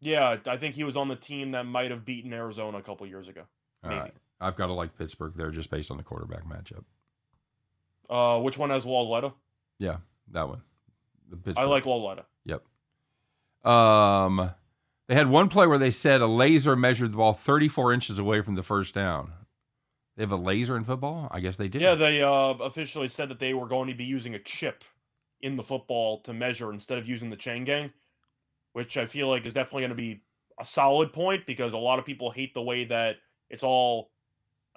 [0.00, 3.06] Yeah, I think he was on the team that might have beaten Arizona a couple
[3.06, 3.42] years ago.
[3.84, 4.00] All Maybe.
[4.00, 4.14] right.
[4.40, 6.84] I've got to like Pittsburgh there just based on the quarterback matchup.
[8.08, 9.34] Uh, which one has Lauletta?
[9.78, 9.98] Yeah,
[10.32, 10.62] that one.
[11.28, 12.24] The I like Lauletta.
[12.44, 12.62] Yep.
[13.70, 14.50] Um,
[15.06, 18.40] they had one play where they said a laser measured the ball 34 inches away
[18.40, 19.32] from the first down.
[20.16, 21.28] They have a laser in football?
[21.30, 21.82] I guess they did.
[21.82, 24.84] Yeah, they uh, officially said that they were going to be using a chip
[25.40, 27.90] in the football to measure instead of using the chain gang,
[28.72, 30.22] which I feel like is definitely going to be
[30.58, 33.16] a solid point because a lot of people hate the way that
[33.48, 34.10] it's all,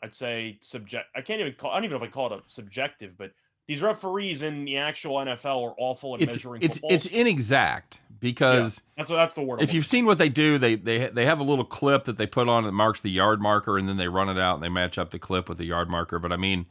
[0.01, 1.05] I'd say, subject.
[1.15, 1.71] I can't even call.
[1.71, 3.31] I don't even know if I call it a subjective, but
[3.67, 8.81] these referees in the actual NFL are awful at it's measuring it's it's inexact because
[8.97, 9.61] that's that's the word.
[9.61, 12.27] If you've seen what they do, they they they have a little clip that they
[12.27, 14.69] put on that marks the yard marker, and then they run it out and they
[14.69, 16.19] match up the clip with the yard marker.
[16.19, 16.65] But I mean,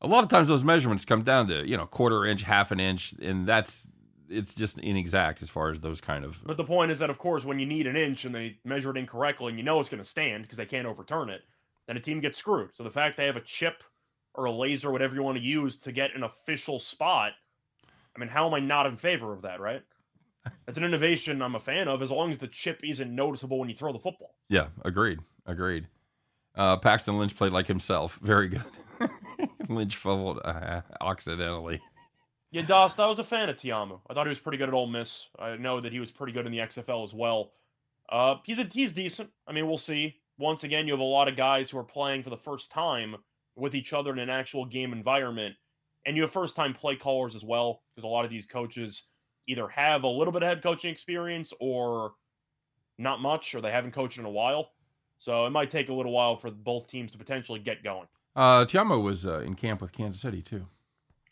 [0.00, 2.80] a lot of times those measurements come down to you know quarter inch, half an
[2.80, 3.88] inch, and that's
[4.28, 6.38] it's just inexact as far as those kind of.
[6.44, 8.90] But the point is that, of course, when you need an inch and they measure
[8.90, 11.42] it incorrectly and you know it's going to stand because they can't overturn it,
[11.86, 12.70] then a team gets screwed.
[12.74, 13.82] So the fact they have a chip
[14.34, 17.32] or a laser, whatever you want to use, to get an official spot,
[18.16, 19.82] I mean, how am I not in favor of that, right?
[20.66, 23.68] That's an innovation I'm a fan of as long as the chip isn't noticeable when
[23.68, 24.34] you throw the football.
[24.48, 25.88] Yeah, agreed, agreed.
[26.54, 28.64] Uh, Paxton Lynch played like himself, very good.
[29.68, 31.80] Lynch fumbled uh, accidentally.
[32.54, 33.98] Yeah, Dust, I was a fan of Ta'amu.
[34.08, 35.26] I thought he was pretty good at Ole Miss.
[35.40, 37.50] I know that he was pretty good in the XFL as well.
[38.08, 39.28] Uh, he's a, he's decent.
[39.48, 40.14] I mean, we'll see.
[40.38, 43.16] Once again, you have a lot of guys who are playing for the first time
[43.56, 45.56] with each other in an actual game environment,
[46.06, 49.08] and you have first time play callers as well because a lot of these coaches
[49.48, 52.12] either have a little bit of head coaching experience or
[52.98, 54.70] not much, or they haven't coached in a while.
[55.18, 58.06] So it might take a little while for both teams to potentially get going.
[58.36, 60.68] Uh, Ta'amu was uh, in camp with Kansas City too.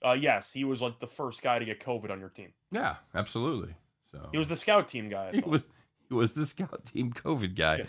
[0.04, 2.52] Uh, yes, he was like the first guy to get COVID on your team.
[2.70, 3.74] Yeah, absolutely.
[4.10, 5.28] So He was the scout team guy.
[5.28, 5.50] I he thought.
[5.50, 5.66] was
[6.08, 7.76] he was the scout team COVID guy.
[7.78, 7.84] Yeah.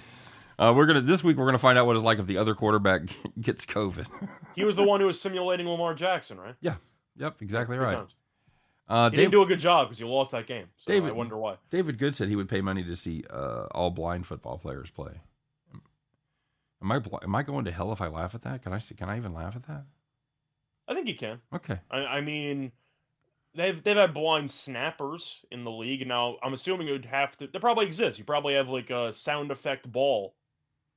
[0.60, 2.54] Uh, we're gonna this week we're gonna find out what it's like if the other
[2.56, 3.02] quarterback
[3.42, 4.08] gets COVID.
[4.56, 6.56] He was the one who was simulating Lamar Jackson, right?
[6.62, 6.76] Yeah.
[7.18, 8.06] Yep, exactly right.
[8.88, 10.66] Uh, didn't do a good job because you lost that game.
[10.78, 11.56] So I David- wonder why.
[11.70, 15.22] David Good said he would pay money to see uh, all blind football players play.
[16.82, 18.62] Am I am I going to hell if I laugh at that?
[18.62, 19.86] Can I see, can I even laugh at that?
[20.88, 21.40] I think you can.
[21.54, 21.80] Okay.
[21.90, 22.72] I, I mean,
[23.56, 26.08] they've they've had blind snappers in the league.
[26.08, 27.48] Now I'm assuming it would have to.
[27.48, 28.20] There probably exists.
[28.20, 30.36] You probably have like a sound effect ball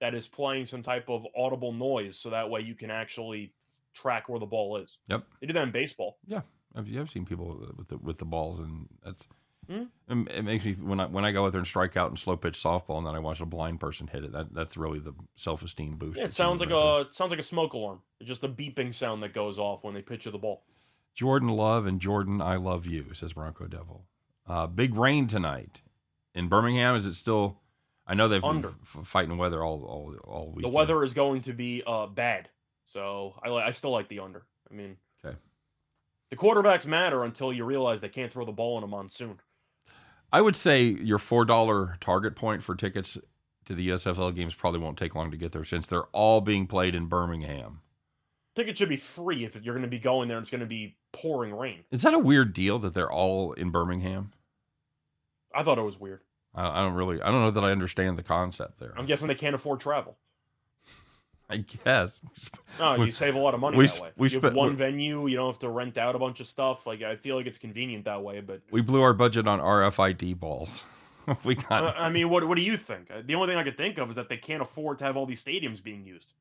[0.00, 3.52] that is playing some type of audible noise, so that way you can actually
[3.94, 4.98] track where the ball is.
[5.08, 5.24] Yep.
[5.40, 6.18] They do that in baseball.
[6.26, 6.42] Yeah,
[6.74, 9.26] I've, I've seen people with the with the balls, and that's
[9.68, 9.82] Hmm.
[10.08, 12.18] it, it makes me when I when I go out there and strike out and
[12.18, 14.32] slow pitch softball, and then I watch a blind person hit it.
[14.32, 16.18] That that's really the self esteem boost.
[16.18, 18.00] Yeah, it sounds like right a it sounds like a smoke alarm.
[18.20, 20.62] It's just a beeping sound that goes off when they pitch you the ball.
[21.14, 24.06] Jordan Love and Jordan I love you says Bronco Devil.
[24.46, 25.82] Uh, big rain tonight
[26.34, 26.94] in Birmingham.
[26.94, 27.58] Is it still?
[28.06, 28.68] I know they've Under.
[28.68, 30.62] been f- fighting weather all all all week.
[30.62, 32.48] The weather is going to be uh, bad,
[32.86, 34.44] so I I still like the under.
[34.70, 35.36] I mean, Okay.
[36.30, 39.40] the quarterbacks matter until you realize they can't throw the ball in a monsoon.
[40.32, 43.16] I would say your four dollar target point for tickets
[43.66, 46.66] to the USFL games probably won't take long to get there since they're all being
[46.66, 47.80] played in Birmingham.
[48.54, 50.38] Tickets should be free if you're going to be going there.
[50.38, 51.84] and It's going to be pouring rain.
[51.90, 54.32] Is that a weird deal that they're all in Birmingham?
[55.54, 56.22] I thought it was weird.
[56.54, 57.20] I, I don't really.
[57.20, 58.94] I don't know that I understand the concept there.
[58.96, 60.16] I'm guessing they can't afford travel.
[61.50, 62.20] I guess.
[62.78, 64.10] No, We- you save a lot of money we that way.
[64.16, 65.26] we you have spent- one venue.
[65.28, 66.86] You don't have to rent out a bunch of stuff.
[66.86, 68.40] Like I feel like it's convenient that way.
[68.40, 70.82] But We blew our budget on RFID balls.
[71.44, 71.70] we got.
[71.84, 73.10] uh, I mean, what what do you think?
[73.26, 75.26] The only thing I could think of is that they can't afford to have all
[75.26, 76.32] these stadiums being used.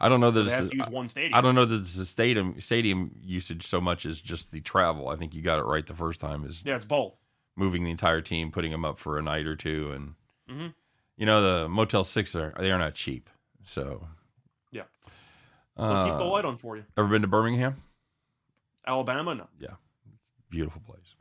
[0.00, 0.70] I don't know that So they it's.
[0.72, 1.34] to use one stadium.
[1.34, 5.08] I don't know that it's the stadium stadium usage so much as just the travel.
[5.08, 6.44] I think you got it right the first time.
[6.44, 7.16] Is Yeah, it's both.
[7.56, 10.14] moving the entire team, putting them up for a night or two, and
[10.50, 10.74] Mhm.
[11.16, 13.30] you know the Motel Six are they are not cheap.
[13.62, 14.08] So
[14.74, 14.82] Yeah.
[15.78, 16.84] uh, They'll keep the light on for you.
[16.98, 17.76] ever been to Birmingham?
[18.86, 19.76] Alabama, no, Yeah.
[20.50, 21.14] Beautiful place.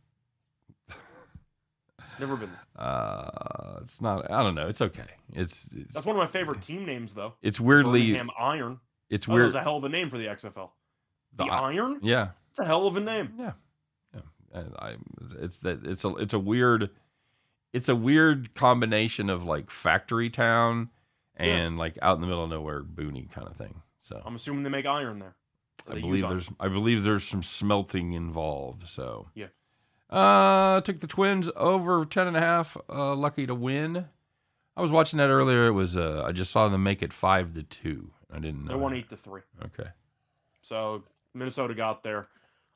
[2.19, 2.49] never been.
[2.51, 2.85] there.
[2.85, 4.29] Uh, it's not.
[4.29, 4.67] I don't know.
[4.67, 5.03] It's okay.
[5.33, 7.33] It's it's That's one of my favorite team names, though.
[7.41, 8.79] it's weirdly Birmingham Iron.
[9.09, 9.45] it's Oh, weird.
[9.47, 10.69] that's a hell of a name for the XFL.
[11.35, 11.99] The, The Iron.
[12.03, 13.33] yeah, It's a hell of a name.
[13.39, 13.53] yeah,
[14.13, 14.21] yeah.
[14.53, 14.95] And I
[15.39, 16.91] it's that it's a it's a weird
[17.71, 20.89] it's a weird combination of like factory town
[21.35, 23.81] and like out in the middle of nowhere boony kind of thing.
[24.01, 25.35] So I'm assuming they make iron there.
[25.89, 28.87] I believe there's I believe there's some smelting involved.
[28.87, 29.47] So Yeah.
[30.09, 34.05] Uh took the twins over ten and a half, uh lucky to win.
[34.75, 35.67] I was watching that earlier.
[35.67, 38.11] It was uh I just saw them make it five to two.
[38.31, 38.73] I didn't know.
[38.73, 39.41] They won eight to three.
[39.65, 39.89] Okay.
[40.61, 42.27] So Minnesota got there.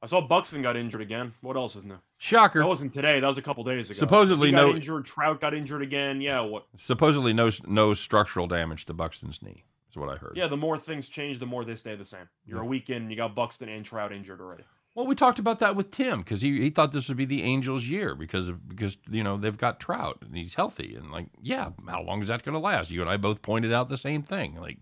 [0.02, 1.34] I saw Buxton got injured again.
[1.42, 1.98] What else is new?
[2.18, 2.60] Shocker.
[2.60, 3.20] That wasn't today.
[3.20, 3.98] That was a couple days ago.
[3.98, 5.06] Supposedly no- injured.
[5.06, 6.22] Trout got injured again.
[6.22, 6.42] Yeah.
[6.42, 6.66] What?
[6.76, 9.66] Supposedly no no structural damage to Buxton's knee.
[9.90, 10.34] Is what I heard.
[10.36, 10.48] Yeah.
[10.48, 12.30] The more things change, the more they stay the same.
[12.46, 14.64] You're a week in, you got Buxton and Trout injured already.
[14.94, 17.44] Well, we talked about that with Tim because he, he thought this would be the
[17.44, 21.70] Angels' year because because you know they've got Trout and he's healthy and like yeah,
[21.88, 22.92] how long is that going to last?
[22.92, 24.56] You and I both pointed out the same thing.
[24.56, 24.78] Like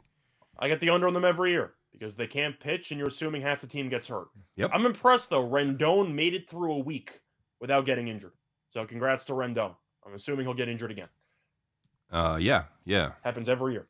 [0.60, 3.41] I get the under on them every year because they can't pitch, and you're assuming
[3.41, 4.27] half the team gets hurt.
[4.58, 4.71] Yep.
[4.73, 5.47] I'm impressed though.
[5.47, 7.21] Rendon made it through a week
[7.62, 8.34] without getting injured.
[8.73, 9.75] So congrats to Rendon.
[10.05, 11.08] I'm assuming he'll get injured again.
[12.12, 13.88] uh, yeah, yeah, Happens every year.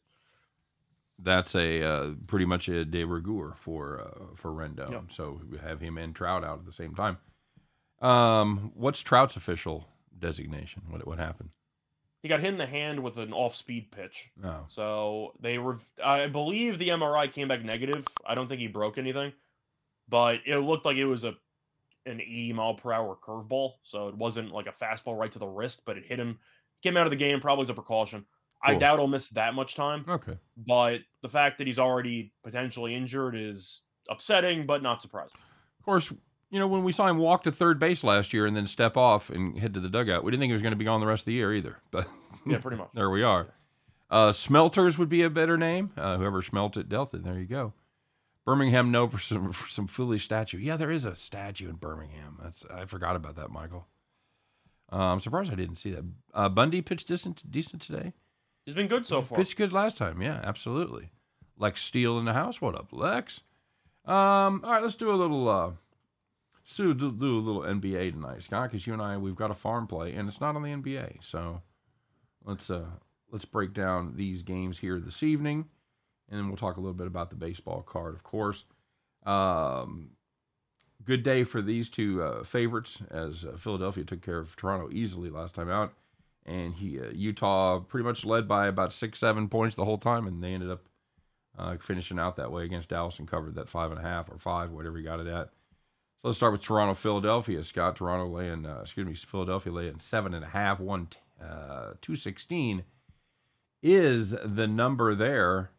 [1.20, 4.91] that's a uh, pretty much a de rigueur for uh, for Rendon.
[4.91, 5.04] Yep.
[5.12, 7.18] So we have him and Trout out at the same time.
[8.02, 9.88] Um, what's Trout's official
[10.18, 10.84] designation?
[10.89, 11.50] What what happened?
[12.26, 14.32] He got hit in the hand with an off-speed pitch.
[14.44, 15.60] Oh, So they
[16.04, 18.04] I believe the MRI came back negative.
[18.26, 19.32] I don't think he broke anything,
[20.10, 21.36] but it looked like it was a
[22.08, 23.74] an 80 mile per hour curveball.
[23.84, 26.40] So it wasn't like a fastball right to the wrist, but it hit him.
[26.82, 28.26] Came out of the game probably as a precaution.
[28.64, 30.36] I doubt he'll miss that much time, okay.
[30.66, 35.38] but the fact that he's already potentially injured is upsetting, but not surprising.
[35.80, 36.12] Of course,
[36.56, 38.96] you know when we saw him walk to third base last year and then step
[38.96, 41.02] off and head to the dugout, we didn't think he was going to be gone
[41.02, 41.78] the rest of the year either.
[41.91, 42.08] But
[42.46, 42.89] Yeah, pretty much.
[42.94, 43.48] there we are.
[44.10, 45.91] Uh, Smelters would be a better name.
[45.98, 47.26] Uh, whoever smelt it dealt it.
[47.26, 47.74] There you go.
[48.46, 50.60] Birmingham, no for some for some foolish statue.
[50.60, 52.39] Yeah, there is a statue in Birmingham.
[52.41, 53.88] That's I forgot about that, Michael.
[54.94, 56.06] Uh, I'm surprised I didn't see that.
[56.34, 58.13] Uh, Bundy pitched decent decent today.
[58.65, 59.38] He's been good so far.
[59.38, 60.22] Pitched good last time.
[60.22, 61.10] Yeah, absolutely.
[61.58, 62.62] Lex Steele in the house.
[62.62, 63.41] What up, Lex?
[64.06, 65.76] Um, all right, let's do a little.
[66.65, 69.56] Let's do, do, a little NBA tonight, Scott, because you and I we've got a
[69.56, 71.23] farm play, and it's not on the NBA.
[71.23, 71.62] So
[72.43, 72.86] let's uh
[73.32, 75.65] let's break down these games here this evening,
[76.30, 78.65] and then we'll talk a little bit about the baseball card, of course.
[79.25, 80.12] Um,
[81.04, 85.30] good day for these two uh, favorites, as uh, Philadelphia took care of Toronto easily
[85.30, 85.93] last time out
[86.45, 90.28] and he uh, Utah pretty much led by about six seven points the whole time,
[90.28, 90.84] and they ended up
[91.58, 94.38] uh, finishing out that way against Dallas and covered that five and a half or
[94.38, 95.49] five, whatever you got it at.
[96.26, 97.64] So let's start with Toronto, Philadelphia.
[97.64, 101.08] Scott Toronto laying, uh, excuse me, Philadelphia laying seven and a half, one
[101.40, 102.84] uh, two sixteen
[103.84, 105.70] is the number there.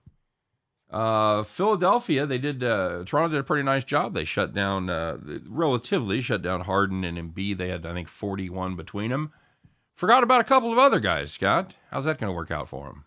[0.88, 2.62] Uh, Philadelphia, they did.
[2.62, 4.14] Uh, Toronto did a pretty nice job.
[4.14, 7.58] They shut down, uh, relatively shut down Harden and Embiid.
[7.58, 9.32] They had, I think, forty-one between them.
[9.96, 11.74] Forgot about a couple of other guys, Scott.
[11.90, 13.04] How's that going to work out for him?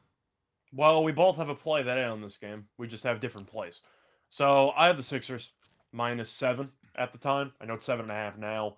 [0.74, 2.66] Well, we both have a play that in on this game.
[2.78, 3.82] We just have different plays.
[4.30, 5.54] So I have the Sixers
[5.94, 7.52] minus seven at the time.
[7.60, 8.76] I know it's seven and a half now.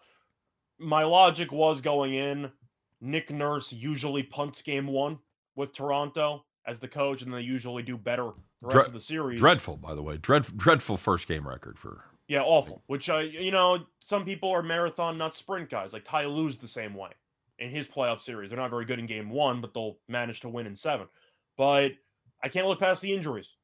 [0.80, 2.52] My logic was going in.
[3.02, 5.18] Nick Nurse usually punts game one
[5.56, 8.32] with Toronto as the coach, and they usually do better
[8.62, 9.40] the rest Dre- of the series.
[9.40, 10.18] Dreadful, by the way.
[10.18, 12.06] Dread, dreadful first game record for.
[12.28, 12.84] Yeah, awful.
[12.88, 15.92] Which uh, you know, some people are marathon, not sprint guys.
[15.92, 17.10] Like Ty Lue's the same way
[17.60, 18.50] in his playoff series.
[18.50, 21.08] They're not very good in game one, but they'll manage to win in seven.
[21.58, 21.94] But
[22.44, 23.56] I can't look past the injuries.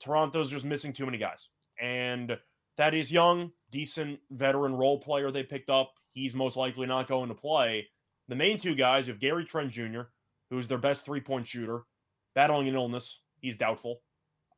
[0.00, 1.48] Toronto's just missing too many guys.
[1.80, 2.36] And
[2.76, 5.92] Thaddeus Young, decent veteran role player they picked up.
[6.12, 7.88] He's most likely not going to play.
[8.28, 10.02] The main two guys, you have Gary Trent Jr.,
[10.50, 11.82] who's their best three point shooter,
[12.34, 13.20] battling an illness.
[13.40, 14.00] He's doubtful.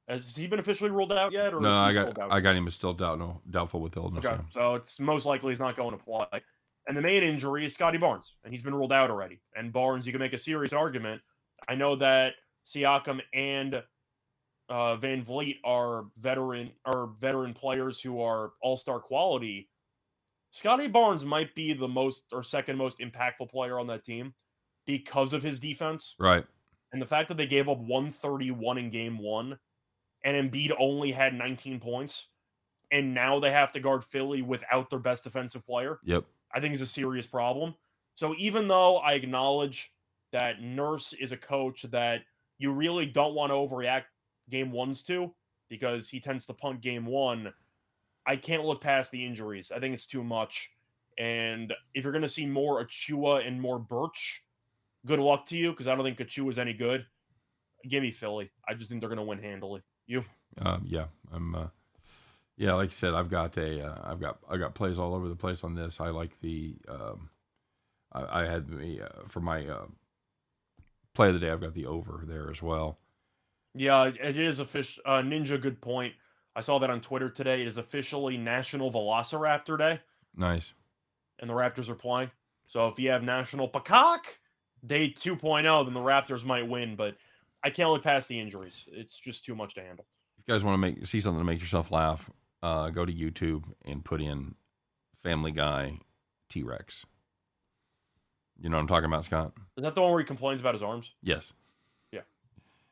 [0.09, 1.53] Has he been officially ruled out yet?
[1.53, 2.33] Or No, is he I got?
[2.33, 4.25] I got him still doubt, no, doubtful with illness.
[4.25, 4.49] Okay, yeah.
[4.49, 6.41] so it's most likely he's not going to play.
[6.87, 9.41] And the main injury is Scotty Barnes, and he's been ruled out already.
[9.57, 11.21] And Barnes, you can make a serious argument.
[11.69, 13.83] I know that Siakam and
[14.69, 19.69] uh, VanVleet are veteran are veteran players who are all star quality.
[20.51, 24.35] Scotty Barnes might be the most or second most impactful player on that team
[24.87, 26.45] because of his defense Right.
[26.93, 29.59] and the fact that they gave up 131 in game one
[30.25, 32.29] and Embiid only had 19 points
[32.93, 36.25] and now they have to guard Philly without their best defensive player, Yep.
[36.55, 37.75] I think is a serious problem.
[38.15, 39.93] So even though I acknowledge
[40.33, 42.23] that Nurse is a coach that
[42.59, 44.05] you really don't want to overreact
[44.51, 45.33] game ones to
[45.69, 47.53] because he tends to punt game one,
[48.27, 49.73] I can't look past the injuries.
[49.75, 50.71] I think it's too much.
[51.19, 54.43] And if you're going to see more Achiuwa and more Birch,
[55.07, 57.07] good luck to you because I don't think Achiuwa is any good.
[57.89, 58.51] Give me Philly.
[58.69, 59.83] I just think they're going to win handily.
[60.07, 60.25] You?
[60.59, 61.55] Um, yeah, I'm.
[61.55, 61.67] Uh,
[62.57, 65.29] yeah, like I said, I've got a, uh, I've got, I got plays all over
[65.29, 66.01] the place on this.
[66.01, 67.29] I like the, um,
[68.13, 69.85] I, I had the uh, for my uh,
[71.15, 71.51] play of the day.
[71.51, 72.99] I've got the over there as well.
[73.77, 75.03] Yeah, it is official.
[75.05, 76.15] Uh, Ninja, good point.
[76.55, 77.61] I saw that on Twitter today.
[77.61, 80.01] It is officially National Velociraptor Day,
[80.35, 80.73] Nice.
[81.41, 82.31] and the Raptors are playing.
[82.67, 84.39] So if you have National Peacock
[84.87, 86.97] Day 2.0, then the Raptors might win.
[86.97, 87.17] But
[87.63, 88.85] I can't look past the injuries.
[88.87, 90.07] It's just too much to handle.
[90.39, 92.31] If you guys want to make see something to make yourself laugh,
[92.63, 94.55] uh, go to YouTube and put in
[95.23, 95.99] Family Guy
[96.49, 97.05] T Rex.
[98.59, 99.53] You know what I'm talking about, Scott?
[99.77, 101.13] Is that the one where he complains about his arms?
[101.23, 101.53] Yes.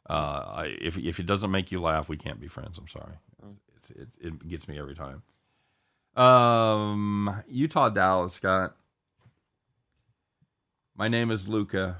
[0.08, 2.78] Uh, I, if if it doesn't make you laugh, we can't be friends.
[2.78, 3.14] I'm sorry.
[3.44, 3.56] Mm.
[3.76, 5.22] It's, it's, it gets me every time.
[6.16, 8.76] Um, Utah Dallas, Scott.
[10.96, 11.96] My name is Luka,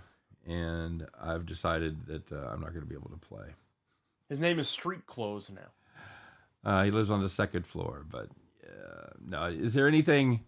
[0.47, 3.47] and I've decided that uh, I'm not going to be able to play.
[4.29, 6.71] His name is Street Clothes now.
[6.71, 8.29] Uh, he lives on the second floor, but
[8.65, 9.47] uh, no.
[9.47, 10.45] Is there anything?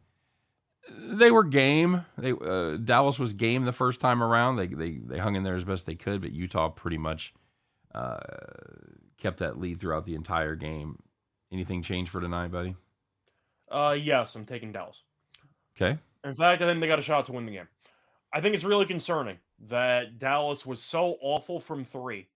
[0.89, 2.05] They were game.
[2.17, 4.57] They uh, Dallas was game the first time around.
[4.57, 7.35] They they they hung in there as best they could, but Utah pretty much
[7.97, 8.19] uh,
[9.19, 10.99] kept that lead throughout the entire game.
[11.53, 12.77] Anything change for tonight, buddy?
[13.71, 15.03] Uh, yes, I'm taking Dallas.
[15.77, 15.99] Okay.
[16.25, 17.69] In fact, I think they got a shot to win the game.
[18.33, 22.29] I think it's really concerning that Dallas was so awful from three,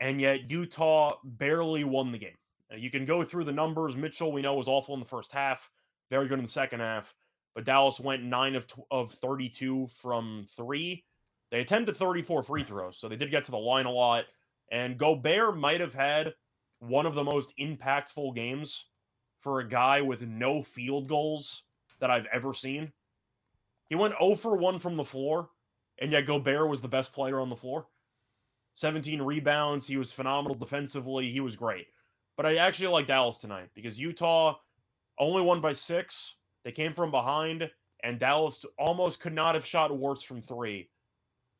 [0.00, 2.36] and yet Utah barely won the game.
[2.76, 3.96] You can go through the numbers.
[3.96, 5.70] Mitchell, we know, was awful in the first half,
[6.10, 7.14] very good in the second half.
[7.54, 11.04] But Dallas went nine of tw- of 32 from three.
[11.50, 14.24] They attempted 34 free throws, so they did get to the line a lot.
[14.70, 16.34] And Gobert might have had
[16.80, 18.86] one of the most impactful games
[19.40, 21.62] for a guy with no field goals
[22.00, 22.92] that I've ever seen.
[23.88, 25.50] He went 0 for 1 from the floor,
[25.98, 27.86] and yet Gobert was the best player on the floor.
[28.74, 29.86] 17 rebounds.
[29.86, 31.30] He was phenomenal defensively.
[31.30, 31.86] He was great.
[32.36, 34.56] But I actually like Dallas tonight because Utah
[35.18, 36.36] only won by six.
[36.64, 37.68] They came from behind,
[38.04, 40.90] and Dallas almost could not have shot worse from three.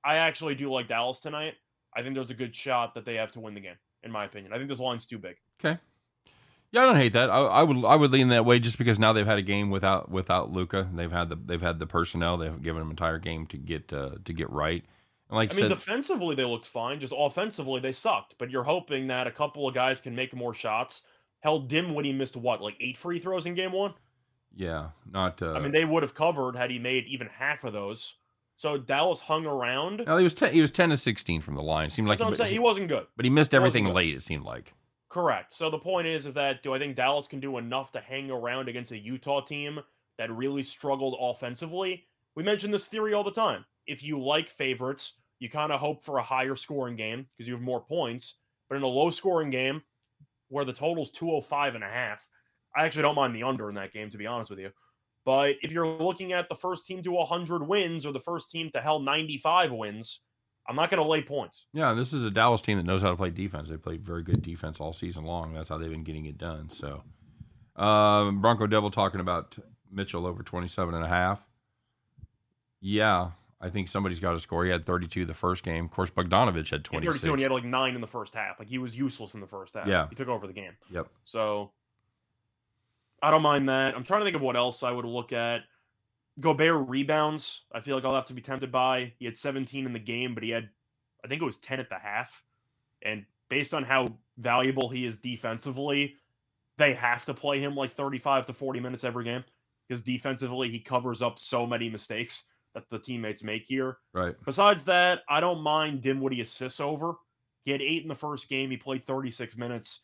[0.04, 1.54] I actually do like Dallas tonight.
[1.96, 4.24] I think there's a good shot that they have to win the game, in my
[4.24, 4.52] opinion.
[4.52, 5.36] I think this line's too big.
[5.62, 5.78] Okay.
[6.70, 7.30] Yeah, I don't hate that.
[7.30, 9.70] I, I would I would lean that way just because now they've had a game
[9.70, 10.88] without without Luka.
[10.92, 12.36] They've had the they've had the personnel.
[12.36, 14.84] They've given them an entire game to get uh, to get right.
[15.30, 17.00] And like I mean, said, defensively they looked fine.
[17.00, 18.34] Just offensively they sucked.
[18.38, 21.02] But you're hoping that a couple of guys can make more shots.
[21.40, 23.94] Hell, Dinwiddie missed what, like eight free throws in game one?
[24.58, 25.40] yeah, not.
[25.40, 28.14] Uh, I mean, they would have covered had he made even half of those.
[28.58, 30.02] So Dallas hung around.
[30.06, 31.90] no, he was ten, he was ten to sixteen from the line.
[31.90, 32.52] Seemed like, That's what I'm he, saying.
[32.52, 33.06] He wasn't good.
[33.16, 33.94] but he missed everything good.
[33.94, 34.14] late.
[34.14, 34.74] It seemed like.
[35.08, 35.52] Correct.
[35.52, 38.30] So the point is, is that do I think Dallas can do enough to hang
[38.30, 39.80] around against a Utah team
[40.18, 42.04] that really struggled offensively?
[42.34, 43.64] We mention this theory all the time.
[43.86, 47.54] If you like favorites, you kind of hope for a higher scoring game because you
[47.54, 48.34] have more points.
[48.68, 49.82] But in a low scoring game
[50.48, 52.28] where the total's 205 and a half,
[52.76, 54.70] I actually don't mind the under in that game, to be honest with you.
[55.28, 58.70] But if you're looking at the first team to 100 wins or the first team
[58.72, 60.20] to hell 95 wins,
[60.66, 61.66] I'm not going to lay points.
[61.74, 63.68] Yeah, this is a Dallas team that knows how to play defense.
[63.68, 65.52] They played very good defense all season long.
[65.52, 66.70] That's how they've been getting it done.
[66.70, 67.02] So,
[67.76, 69.58] um, Bronco Devil talking about
[69.92, 71.42] Mitchell over 27 and a half.
[72.80, 74.64] Yeah, I think somebody's got to score.
[74.64, 75.84] He had 32 the first game.
[75.84, 78.34] Of course, Bogdanovich had He had 32 and he had like nine in the first
[78.34, 78.58] half.
[78.58, 79.86] Like he was useless in the first half.
[79.86, 80.06] Yeah.
[80.08, 80.72] He took over the game.
[80.90, 81.08] Yep.
[81.26, 81.72] So
[83.22, 83.94] I don't mind that.
[83.94, 85.62] I'm trying to think of what else I would look at.
[86.40, 87.62] Gobert rebounds.
[87.72, 89.12] I feel like I'll have to be tempted by.
[89.18, 90.68] He had 17 in the game, but he had,
[91.24, 92.42] I think it was 10 at the half.
[93.02, 96.14] And based on how valuable he is defensively,
[96.76, 99.44] they have to play him like 35 to 40 minutes every game
[99.88, 102.44] because defensively he covers up so many mistakes
[102.74, 103.98] that the teammates make here.
[104.12, 104.36] Right.
[104.44, 107.14] Besides that, I don't mind Dinwiddie assists over.
[107.64, 108.70] He had eight in the first game.
[108.70, 110.00] He played 36 minutes.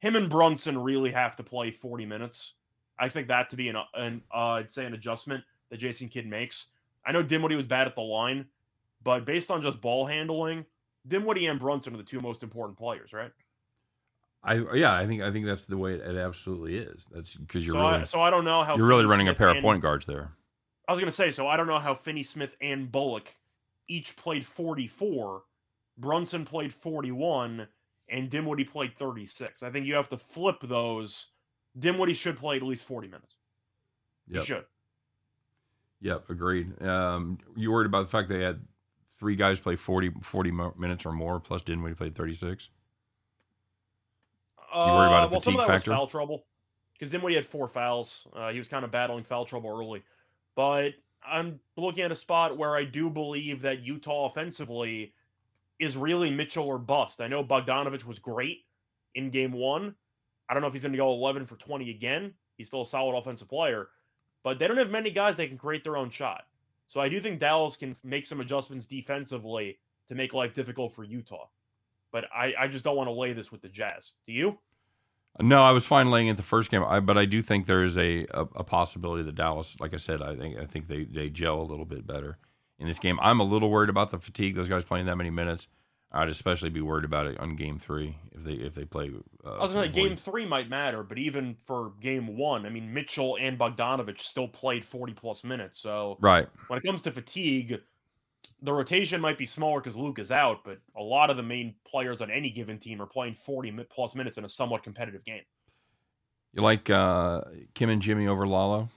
[0.00, 2.54] Him and Brunson really have to play 40 minutes.
[2.98, 6.26] I expect that to be an, an uh, I'd say an adjustment that Jason Kidd
[6.26, 6.68] makes.
[7.06, 8.46] I know Dinwiddie was bad at the line,
[9.02, 10.64] but based on just ball handling,
[11.06, 13.32] Dinwiddie and Brunson are the two most important players, right?
[14.44, 17.04] I yeah, I think I think that's the way it, it absolutely is.
[17.10, 19.28] That's because you're so, really I, so I don't know how you're really Finney running
[19.28, 20.32] a Smith pair of and- point guards there.
[20.86, 23.34] I was gonna say, so I don't know how Finney Smith and Bullock
[23.88, 25.42] each played 44.
[25.98, 27.66] Brunson played 41,
[28.10, 29.62] and Dinwiddie played 36.
[29.62, 31.28] I think you have to flip those.
[31.78, 33.36] Dinwiddie should play at least 40 minutes.
[34.28, 34.40] Yep.
[34.40, 34.64] He should.
[36.00, 36.82] Yep, agreed.
[36.82, 38.60] Um, you worried about the fact they had
[39.18, 42.68] three guys play 40, 40 minutes or more, plus Dinwiddie played 36?
[44.72, 45.90] You worried about a well, some of that factor?
[45.90, 46.44] was foul trouble
[46.92, 48.26] because Dinwiddie had four fouls.
[48.34, 50.02] Uh, he was kind of battling foul trouble early,
[50.54, 50.92] but
[51.26, 55.14] I'm looking at a spot where I do believe that Utah offensively
[55.78, 57.20] is really Mitchell or bust.
[57.20, 58.64] I know Bogdanovich was great
[59.14, 59.94] in game one.
[60.48, 62.34] I don't know if he's going to go 11 for 20 again.
[62.56, 63.88] He's still a solid offensive player,
[64.42, 66.44] but they don't have many guys that can create their own shot.
[66.88, 71.04] So I do think Dallas can make some adjustments defensively to make life difficult for
[71.04, 71.48] Utah.
[72.10, 74.12] But I, I just don't want to lay this with the Jazz.
[74.26, 74.58] Do you?
[75.40, 77.84] No, I was fine laying it the first game, I, but I do think there
[77.84, 81.04] is a, a, a possibility that Dallas, like I said, I think I think they,
[81.04, 82.38] they gel a little bit better
[82.78, 83.18] in this game.
[83.20, 84.54] I'm a little worried about the fatigue.
[84.54, 85.68] Those guys playing that many minutes.
[86.10, 89.10] I'd especially be worried about it on game three if they if they play.
[89.44, 92.70] Uh, I was going to game three might matter, but even for game one, I
[92.70, 95.80] mean, Mitchell and Bogdanovich still played 40 plus minutes.
[95.80, 96.48] So right.
[96.68, 97.78] when it comes to fatigue,
[98.62, 101.74] the rotation might be smaller because Luke is out, but a lot of the main
[101.86, 105.42] players on any given team are playing 40 plus minutes in a somewhat competitive game.
[106.54, 107.42] You like uh,
[107.74, 108.88] Kim and Jimmy over Lalo?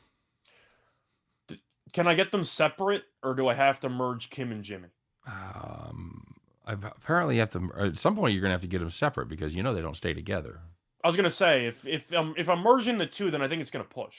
[1.93, 4.89] Can I get them separate, or do I have to merge Kim and Jimmy?
[5.27, 6.35] Um,
[6.65, 7.69] I apparently have to.
[7.77, 9.97] At some point, you're gonna have to get them separate because you know they don't
[9.97, 10.61] stay together.
[11.03, 13.61] I was gonna say if if I'm if I'm merging the two, then I think
[13.61, 14.15] it's gonna push.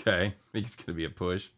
[0.00, 1.48] Okay, I think it's gonna be a push.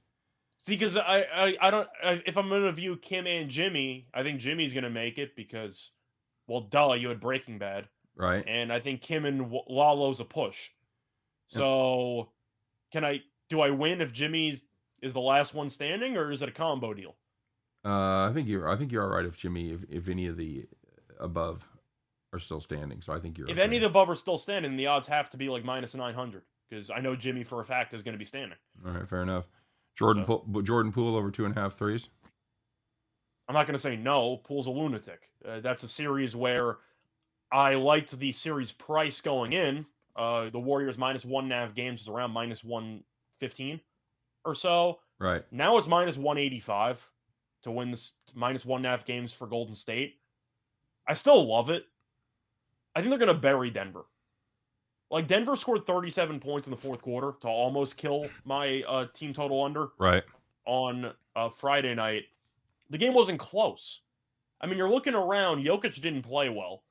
[0.62, 4.22] See, because I, I I don't I, if I'm gonna view Kim and Jimmy, I
[4.22, 5.90] think Jimmy's gonna make it because,
[6.46, 8.44] well, duh, you had Breaking Bad, Right.
[8.46, 10.70] and I think Kim and W- Lalo's a push.
[11.48, 12.30] So,
[12.92, 14.60] can I do I win if Jimmy
[15.02, 17.16] is the last one standing, or is it a combo deal?
[17.84, 18.68] Uh, I think you're.
[18.68, 20.66] I think you're all right if Jimmy, if, if any of the
[21.18, 21.66] above
[22.32, 23.02] are still standing.
[23.02, 23.48] So I think you're.
[23.48, 23.62] If okay.
[23.62, 26.14] any of the above are still standing, the odds have to be like minus nine
[26.14, 28.58] hundred because I know Jimmy for a fact is going to be standing.
[28.86, 29.46] All right, fair enough.
[29.98, 32.08] Jordan So- Poole, Jordan Poole over two and a half threes.
[33.48, 34.36] I'm not going to say no.
[34.36, 35.28] Poole's a lunatic.
[35.46, 36.76] Uh, that's a series where
[37.50, 39.86] I liked the series price going in.
[40.14, 43.02] Uh, the Warriors minus one and a half games is around minus one
[43.40, 43.80] fifteen
[44.44, 45.00] or so.
[45.18, 45.44] Right.
[45.50, 47.04] Now it's minus one eighty five
[47.62, 50.16] to win this minus one and a half games for Golden State.
[51.08, 51.84] I still love it.
[52.94, 54.04] I think they're going to bury Denver.
[55.10, 59.34] Like Denver scored 37 points in the fourth quarter to almost kill my uh, team
[59.34, 60.22] total under Right.
[60.66, 62.24] on uh, Friday night,
[62.90, 64.00] the game wasn't close.
[64.60, 65.64] I mean, you're looking around.
[65.64, 66.84] Jokic didn't play well,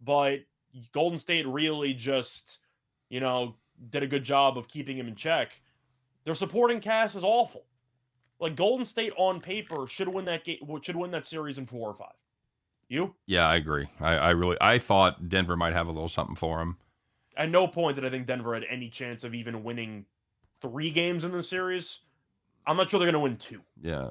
[0.00, 0.40] but
[0.92, 2.58] Golden State really just,
[3.08, 3.54] you know,
[3.90, 5.60] did a good job of keeping him in check.
[6.24, 7.64] Their supporting cast is awful.
[8.38, 10.58] Like Golden State on paper should win that game.
[10.82, 12.14] Should win that series in four or five.
[12.88, 13.14] You?
[13.26, 13.88] Yeah, I agree.
[14.00, 14.56] I, I really.
[14.60, 16.76] I thought Denver might have a little something for him.
[17.36, 20.06] At no point did I think Denver had any chance of even winning
[20.60, 22.00] three games in the series.
[22.66, 23.60] I'm not sure they're going to win two.
[23.80, 24.10] Yeah.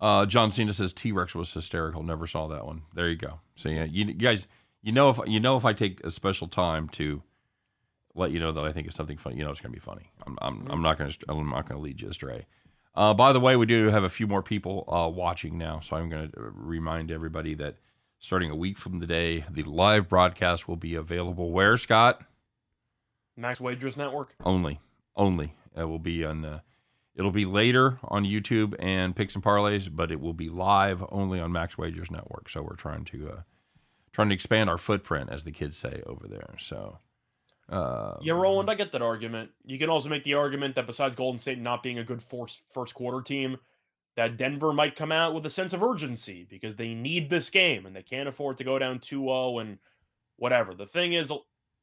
[0.00, 2.02] Uh, John Cena says T Rex was hysterical.
[2.02, 2.82] Never saw that one.
[2.94, 3.40] There you go.
[3.54, 4.46] So yeah, you, you guys,
[4.82, 7.22] you know if you know if I take a special time to
[8.14, 10.10] let you know that I think it's something funny, you know it's gonna be funny.
[10.26, 12.46] I'm I'm, I'm not gonna I'm not gonna lead you astray.
[12.94, 15.96] Uh, by the way, we do have a few more people uh, watching now, so
[15.96, 17.76] I'm gonna remind everybody that
[18.18, 21.50] starting a week from today, the live broadcast will be available.
[21.50, 22.22] Where Scott?
[23.36, 24.34] Max Wagers Network.
[24.44, 24.80] Only,
[25.16, 25.54] only.
[25.76, 26.60] It will be on uh,
[27.16, 31.38] It'll be later on YouTube and Picks and Parlays, but it will be live only
[31.38, 32.50] on Max Wagers Network.
[32.50, 33.40] So we're trying to uh,
[34.12, 36.56] trying to expand our footprint, as the kids say over there.
[36.58, 36.98] So
[37.68, 39.50] uh, Yeah, Roland, I get that argument.
[39.64, 42.62] You can also make the argument that besides Golden State not being a good force,
[42.72, 43.56] first quarter team,
[44.16, 47.86] that Denver might come out with a sense of urgency because they need this game
[47.86, 49.78] and they can't afford to go down 2-0 and
[50.36, 50.74] whatever.
[50.74, 51.32] The thing is,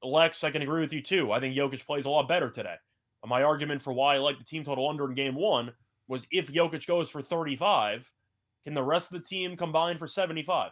[0.04, 1.32] Lex, I can agree with you too.
[1.32, 2.76] I think Jokic plays a lot better today.
[3.26, 5.74] My argument for why I like the team total under in game one
[6.08, 8.10] was if Jokic goes for 35,
[8.64, 10.72] can the rest of the team combine for 75?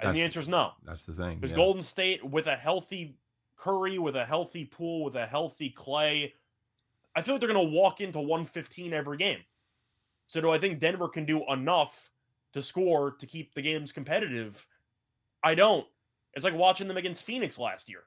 [0.00, 0.72] And the answer is no.
[0.84, 1.36] that's the thing.
[1.36, 1.56] Because yeah.
[1.56, 3.16] Golden State with a healthy
[3.62, 6.34] Curry, with a healthy Poole, with a healthy Clay,
[7.14, 9.38] I feel like they're going to walk into 115 every game.
[10.26, 12.10] So do I think Denver can do enough
[12.54, 14.66] to score to keep the games competitive?
[15.44, 15.86] I don't.
[16.34, 18.04] It's like watching them against Phoenix last year.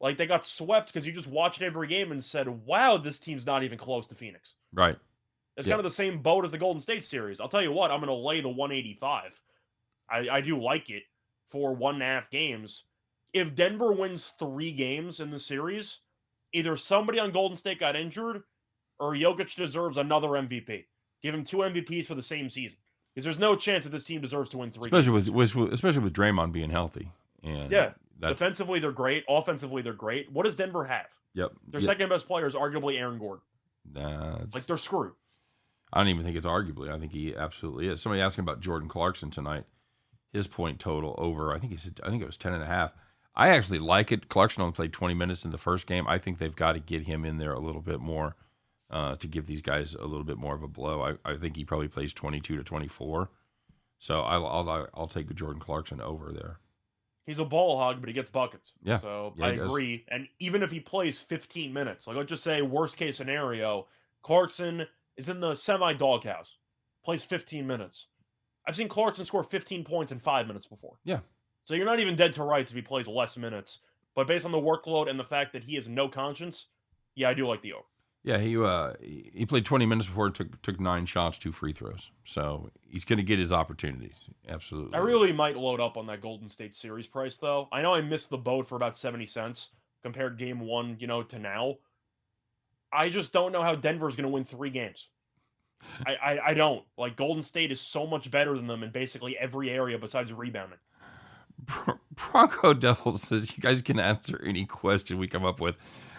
[0.00, 3.46] Like they got swept because you just watched every game and said, "Wow, this team's
[3.46, 4.98] not even close to Phoenix." right.
[5.56, 5.74] It's Yeah.
[5.74, 7.40] kind of the same boat as the Golden State series.
[7.40, 9.40] I'll tell you what, I'm going to lay the 185.
[10.10, 11.04] I, I do like it
[11.48, 12.84] for one and a half games.
[13.34, 16.00] If Denver wins three games in the series,
[16.52, 18.42] either somebody on Golden State got injured
[18.98, 20.84] or Jokic deserves another MVP.
[21.22, 22.78] Give him two MVPs for the same season.
[23.12, 25.30] Because there's no chance that this team deserves to win three Especially games.
[25.30, 27.10] with, with especially with Draymond being healthy.
[27.42, 27.92] And Yeah.
[28.18, 29.24] that's Defensively, they're great.
[29.28, 30.30] Offensively, they're great.
[30.32, 31.06] What does Denver have?
[31.34, 31.50] yep.
[31.68, 33.42] Their yeah, second best player is arguably Aaron Gordon.
[33.92, 35.12] nah, it's- Like they're screwed.
[35.92, 36.90] I don't even think it's arguably.
[36.90, 38.00] I think he absolutely is.
[38.02, 39.64] Somebody asking about Jordan Clarkson tonight.
[40.32, 41.52] His point total over.
[41.52, 42.00] I think he said.
[42.02, 42.92] I think it was ten and a half.
[43.36, 44.28] I actually like it.
[44.28, 46.06] Clarkson only played twenty minutes in the first game.
[46.06, 48.36] I think they've got to get him in there a little bit more
[48.90, 51.02] uh, to give these guys a little bit more of a blow.
[51.02, 53.30] I, I think he probably plays twenty two to twenty four.
[53.98, 56.58] So I'll, I'll I'll take Jordan Clarkson over there.
[57.26, 58.72] He's a ball hog, but he gets buckets.
[58.82, 59.00] Yeah.
[59.00, 59.66] So Yeah, I he does.
[59.70, 60.04] agree.
[60.08, 63.86] And even if he plays 15 minutes, like let's just say worst case scenario,
[64.22, 66.56] Clarkson is in the semi doghouse,
[67.02, 68.08] plays 15 minutes.
[68.68, 70.96] I've seen Clarkson score 15 points in five minutes before.
[71.04, 71.20] Yeah.
[71.64, 73.78] So you're not even dead to rights if he plays less minutes.
[74.14, 76.66] But based on the workload and the fact that he has no conscience,
[77.14, 77.84] yeah, I do like the over.
[78.22, 81.72] Yeah, he uh, he played 20 minutes before and took took nine shots, two free
[81.72, 82.10] throws.
[82.24, 84.14] So he's going to get his opportunities.
[84.48, 84.94] Absolutely.
[84.94, 87.68] I really might load up on that Golden State series price though.
[87.70, 89.68] I know I missed the boat for about 70 cents
[90.02, 91.76] compared game 1, you know, to now.
[92.90, 95.08] I just don't know how Denver's going to win 3 games.
[96.06, 96.82] I, I I don't.
[96.96, 100.78] Like Golden State is so much better than them in basically every area besides rebounding.
[101.66, 105.76] Bro- Bronco Devil says you guys can answer any question we come up with.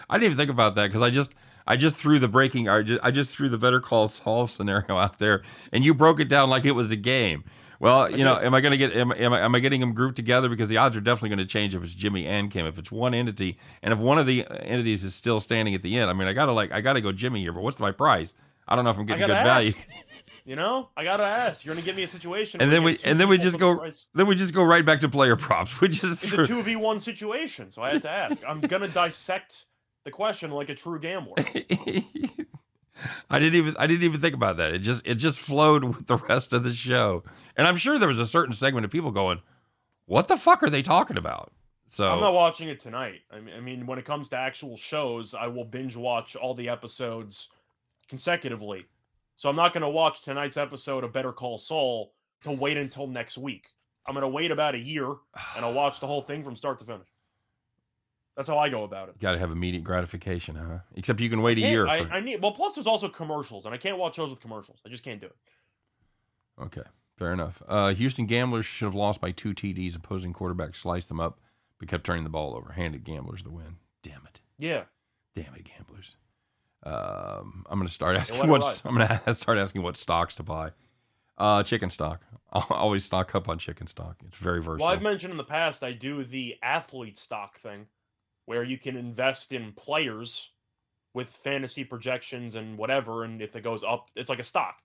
[0.10, 1.34] I didn't even think about that because I just
[1.68, 4.98] I just threw the breaking I just, I just threw the Better Call Saul scenario
[4.98, 5.41] out there,
[5.72, 7.43] and you broke it down like it was a game.
[7.80, 9.93] Well, you know, am I going to get am, am I am I getting them
[9.93, 12.66] grouped together because the odds are definitely going to change if it's Jimmy and Kim.
[12.66, 15.82] If it's one entity, and if one of the uh, entities is still standing at
[15.82, 17.52] the end, I mean, I gotta like I gotta go Jimmy here.
[17.52, 18.34] But what's my price?
[18.68, 19.74] I don't know if I'm getting good to value.
[20.46, 21.66] You know, I got to ask.
[21.66, 24.06] You're to give me a situation And then we and then we just go price.
[24.14, 25.82] then we just go right back to player props.
[25.82, 28.41] We just It's a 2v1 situation, so I had to ask.
[28.48, 29.66] I'm to dissect
[30.04, 31.34] the question like a true gambler.
[33.30, 34.72] I didn't even I didn't even think about that.
[34.72, 37.24] It just it just flowed with the rest of the show.
[37.58, 39.41] And I'm sure there was a certain segment of people going,
[40.06, 41.52] "What the fuck are they talking about?"
[41.88, 43.22] So I'm not watching it tonight.
[43.32, 46.54] I mean, I mean, when it comes to actual shows, I will binge watch all
[46.54, 47.50] the episodes
[48.08, 48.86] consecutively.
[49.38, 52.14] So I'm not going to watch tonight's episode of Better Call Saul
[52.44, 53.68] to wait until next week.
[54.08, 55.08] I'm going to wait about a year
[55.56, 57.08] and I'll watch the whole thing from start to finish.
[58.38, 59.20] That's how I go about it.
[59.20, 60.80] got to have immediate gratification, huh?
[60.96, 61.88] Except you can wait a year.
[61.88, 62.52] I, for- I need well.
[62.52, 64.80] Plus, there's also commercials, and I can't watch shows with commercials.
[64.86, 65.36] I just can't do it.
[66.62, 66.84] Okay,
[67.18, 67.64] fair enough.
[67.66, 69.96] Uh, Houston Gamblers should have lost by two TDs.
[69.96, 71.40] Opposing quarterback sliced them up,
[71.80, 72.74] but kept turning the ball over.
[72.74, 73.78] Handed Gamblers the win.
[74.04, 74.42] Damn it.
[74.60, 74.84] Yeah,
[75.34, 76.16] Damn it, gamblers.
[76.86, 78.82] Um, I'm gonna start asking what's.
[78.86, 80.72] I'm gonna start asking what stocks to buy.
[81.38, 82.22] Uh, chicken stock.
[82.54, 84.18] I'll always stock up on chicken stock.
[84.26, 84.86] It's very versatile.
[84.86, 87.88] Well, I've mentioned in the past I do the athlete stock thing,
[88.46, 90.52] where you can invest in players
[91.14, 94.82] with fantasy projections and whatever, and if it goes up, it's like a stock.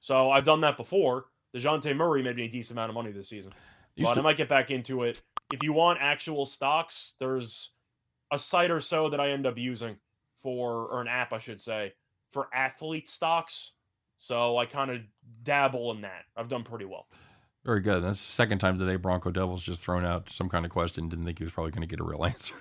[0.00, 1.26] So I've done that before.
[1.54, 3.52] Dejounte Murray made me a decent amount of money this season,
[3.94, 5.22] Used but to- I might get back into it.
[5.52, 7.70] If you want actual stocks, there's
[8.32, 9.96] a site or so that I end up using
[10.44, 11.94] for, or an app, I should say,
[12.32, 13.72] for athlete stocks.
[14.18, 14.98] So I kind of
[15.42, 16.24] dabble in that.
[16.36, 17.08] I've done pretty well.
[17.64, 18.04] very good.
[18.04, 21.08] That's the second time today Bronco Devils just thrown out some kind of question.
[21.08, 22.54] Didn't think he was probably going to get a real answer.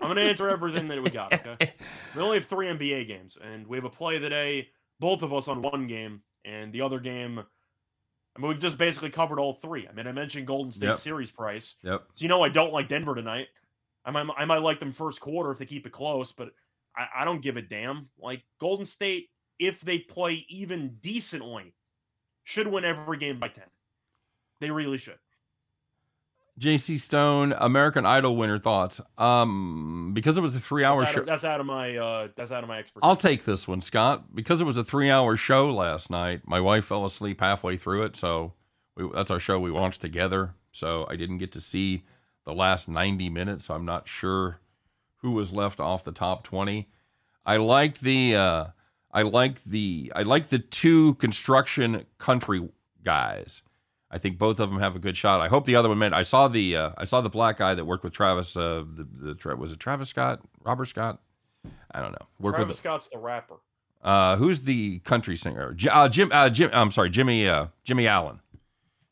[0.00, 1.32] I'm going to answer everything that we got.
[1.34, 1.74] Okay.
[2.14, 4.68] We only have three NBA games, and we have a play today.
[5.00, 7.38] Both of us on one game, and the other game.
[7.38, 9.86] I mean, we've just basically covered all three.
[9.88, 10.98] I mean, I mentioned Golden State Yep.
[10.98, 12.02] series price, Yep.
[12.14, 13.48] so you know I don't like Denver tonight.
[14.04, 16.50] I might, I might like them first quarter if they keep it close, but
[16.96, 18.08] I, I don't give a damn.
[18.18, 19.28] Like Golden State
[19.58, 21.74] if they play even decently,
[22.44, 23.64] should win every game by 10.
[24.60, 25.18] They really should.
[26.58, 29.00] JC Stone, American Idol winner thoughts.
[29.18, 31.22] Um, because it was a three-hour show.
[31.22, 33.06] that's out of my uh, that's out of my expertise.
[33.06, 34.34] I'll take this one, Scott.
[34.34, 36.42] Because it was a three-hour show last night.
[36.46, 38.54] My wife fell asleep halfway through it, so
[38.96, 40.54] we, that's our show we watched together.
[40.72, 42.04] So I didn't get to see
[42.46, 43.66] the last ninety minutes.
[43.66, 44.58] So I'm not sure
[45.18, 46.88] who was left off the top twenty.
[47.44, 48.64] I liked the uh,
[49.12, 52.68] I liked the I liked the two construction country
[53.04, 53.62] guys.
[54.10, 55.40] I think both of them have a good shot.
[55.40, 56.14] I hope the other one meant.
[56.14, 58.56] I saw the uh, I saw the black guy that worked with Travis.
[58.56, 61.20] Uh, the, the was it Travis Scott, Robert Scott?
[61.90, 62.26] I don't know.
[62.38, 63.56] Worked Travis with Scott's the rapper.
[64.02, 65.72] uh, who's the country singer?
[65.74, 66.30] J- uh, Jim.
[66.32, 66.70] Uh, Jim.
[66.72, 67.48] I'm sorry, Jimmy.
[67.48, 68.40] Uh, Jimmy Allen.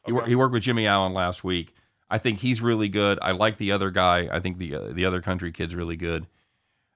[0.07, 0.29] He, Okay.
[0.29, 1.75] he worked with Jimmy Allen last week.
[2.15, 3.19] I think he's really good.
[3.23, 4.29] I like the other guy.
[4.31, 6.29] I think the uh, the other country kid's really good.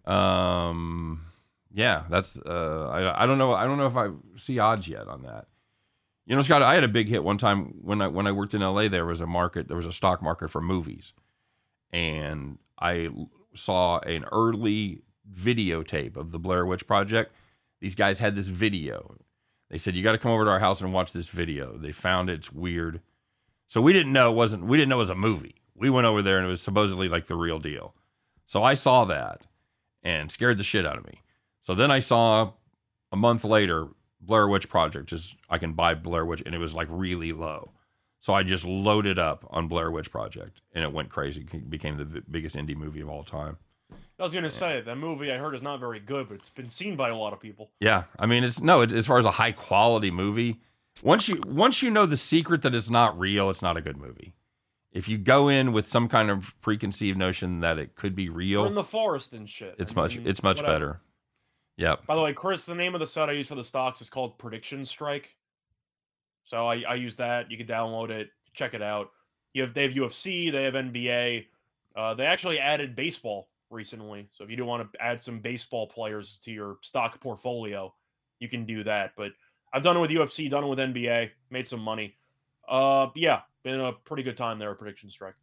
[0.04, 1.26] Um,
[1.74, 2.38] yeah, that's.
[2.38, 3.52] Uh, I I don't know.
[3.52, 5.48] I don't know if I see odds yet on that.
[6.24, 8.54] You know, Scott, I had a big hit one time when I when I worked
[8.54, 8.86] in L.A.
[8.86, 9.66] There was a market.
[9.66, 11.12] There was a stock market for movies,
[11.92, 13.08] and I
[13.56, 15.02] saw an early
[15.34, 17.34] videotape of the Blair Witch Project.
[17.80, 19.16] These guys had this video.
[19.68, 21.76] They said you got to come over to our house and watch this video.
[21.76, 22.34] They found it.
[22.34, 23.00] It's weird.
[23.68, 24.64] So we didn't know it wasn't.
[24.64, 25.56] We didn't know it was a movie.
[25.74, 27.94] We went over there and it was supposedly like the real deal.
[28.46, 29.42] So I saw that
[30.02, 31.22] and scared the shit out of me.
[31.62, 32.52] So then I saw
[33.12, 33.88] a month later
[34.20, 35.06] Blair Witch Project.
[35.06, 37.70] Just I can buy Blair Witch, and it was like really low.
[38.20, 41.46] So I just loaded up on Blair Witch Project, and it went crazy.
[41.52, 43.58] It became the biggest indie movie of all time.
[44.18, 46.68] I was gonna say that movie I heard is not very good, but it's been
[46.68, 47.70] seen by a lot of people.
[47.80, 48.80] Yeah, I mean, it's no.
[48.80, 50.60] It, as far as a high quality movie,
[51.02, 53.96] once you once you know the secret that it's not real, it's not a good
[53.96, 54.34] movie.
[54.92, 58.36] If you go in with some kind of preconceived notion that it could be We're
[58.36, 59.76] real, in the forest and shit.
[59.78, 60.72] it's I much mean, it's much whatever.
[60.74, 61.00] better.
[61.76, 62.06] Yep.
[62.06, 64.10] By the way, Chris, the name of the site I use for the stocks is
[64.10, 65.36] called Prediction Strike.
[66.44, 67.50] So I, I use that.
[67.50, 69.10] You can download it, check it out.
[69.52, 71.46] You have they have UFC, they have NBA.
[71.94, 74.28] Uh, they actually added baseball recently.
[74.32, 77.92] So if you do want to add some baseball players to your stock portfolio,
[78.40, 79.12] you can do that.
[79.16, 79.32] But
[79.72, 82.16] I've done it with UFC, done it with NBA, made some money.
[82.68, 85.34] Uh, yeah, been a pretty good time there Prediction Strike.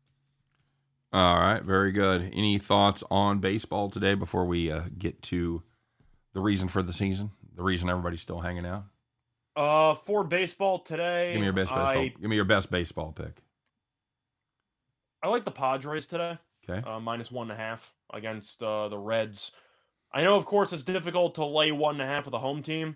[1.13, 2.21] All right, very good.
[2.33, 5.63] Any thoughts on baseball today before we uh, get to
[6.33, 7.31] the reason for the season?
[7.55, 8.83] The reason everybody's still hanging out.
[9.55, 11.85] Uh, for baseball today, Give me your best baseball.
[11.85, 13.41] I, Give me your best baseball pick.
[15.23, 16.37] I like the Padres today.
[16.67, 16.87] Okay.
[16.87, 19.51] uh, minus one and a half against uh, the Reds.
[20.11, 22.63] I know, of course, it's difficult to lay one and a half with a home
[22.63, 22.95] team,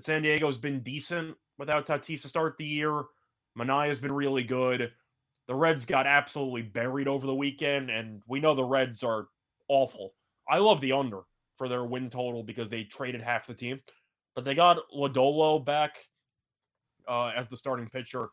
[0.00, 3.02] but San Diego's been decent without Tatis to start the year.
[3.54, 4.90] Manaea's been really good.
[5.46, 9.26] The Reds got absolutely buried over the weekend, and we know the Reds are
[9.68, 10.14] awful.
[10.48, 11.20] I love the under
[11.58, 13.78] for their win total because they traded half the team,
[14.34, 16.08] but they got Lodolo back
[17.06, 18.30] uh, as the starting pitcher.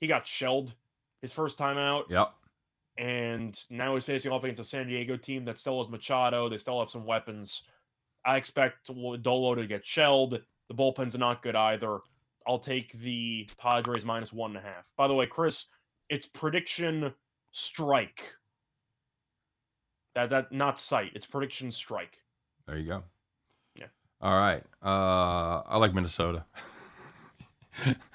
[0.00, 0.72] He got shelled
[1.20, 2.32] his first time out Yep.
[2.96, 6.48] and now he's facing off against a San Diego team that still has Machado.
[6.48, 7.64] They still have some weapons.
[8.24, 8.86] I expect
[9.20, 10.40] Dolo to get shelled.
[10.70, 11.98] The bullpens are not good either.
[12.46, 14.84] I'll take the Padres minus one and a half.
[14.96, 15.66] By the way, Chris,
[16.08, 17.12] it's prediction
[17.50, 18.32] strike.
[20.14, 21.10] That that not sight.
[21.16, 22.18] It's prediction strike.
[22.68, 23.02] There you go.
[23.74, 23.86] Yeah.
[24.22, 24.62] All right.
[24.80, 26.44] Uh, I like Minnesota.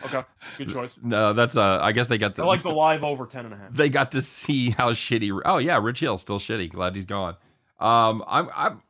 [0.05, 0.21] Okay,
[0.59, 0.95] good choice.
[1.01, 1.79] No, that's uh.
[1.81, 2.43] I guess they got the.
[2.43, 3.71] I like the live over ten and a half.
[3.73, 5.41] they got to see how shitty.
[5.43, 6.69] Oh yeah, Rich Hill's still shitty.
[6.69, 7.35] Glad he's gone.
[7.79, 8.81] Um, I'm I'm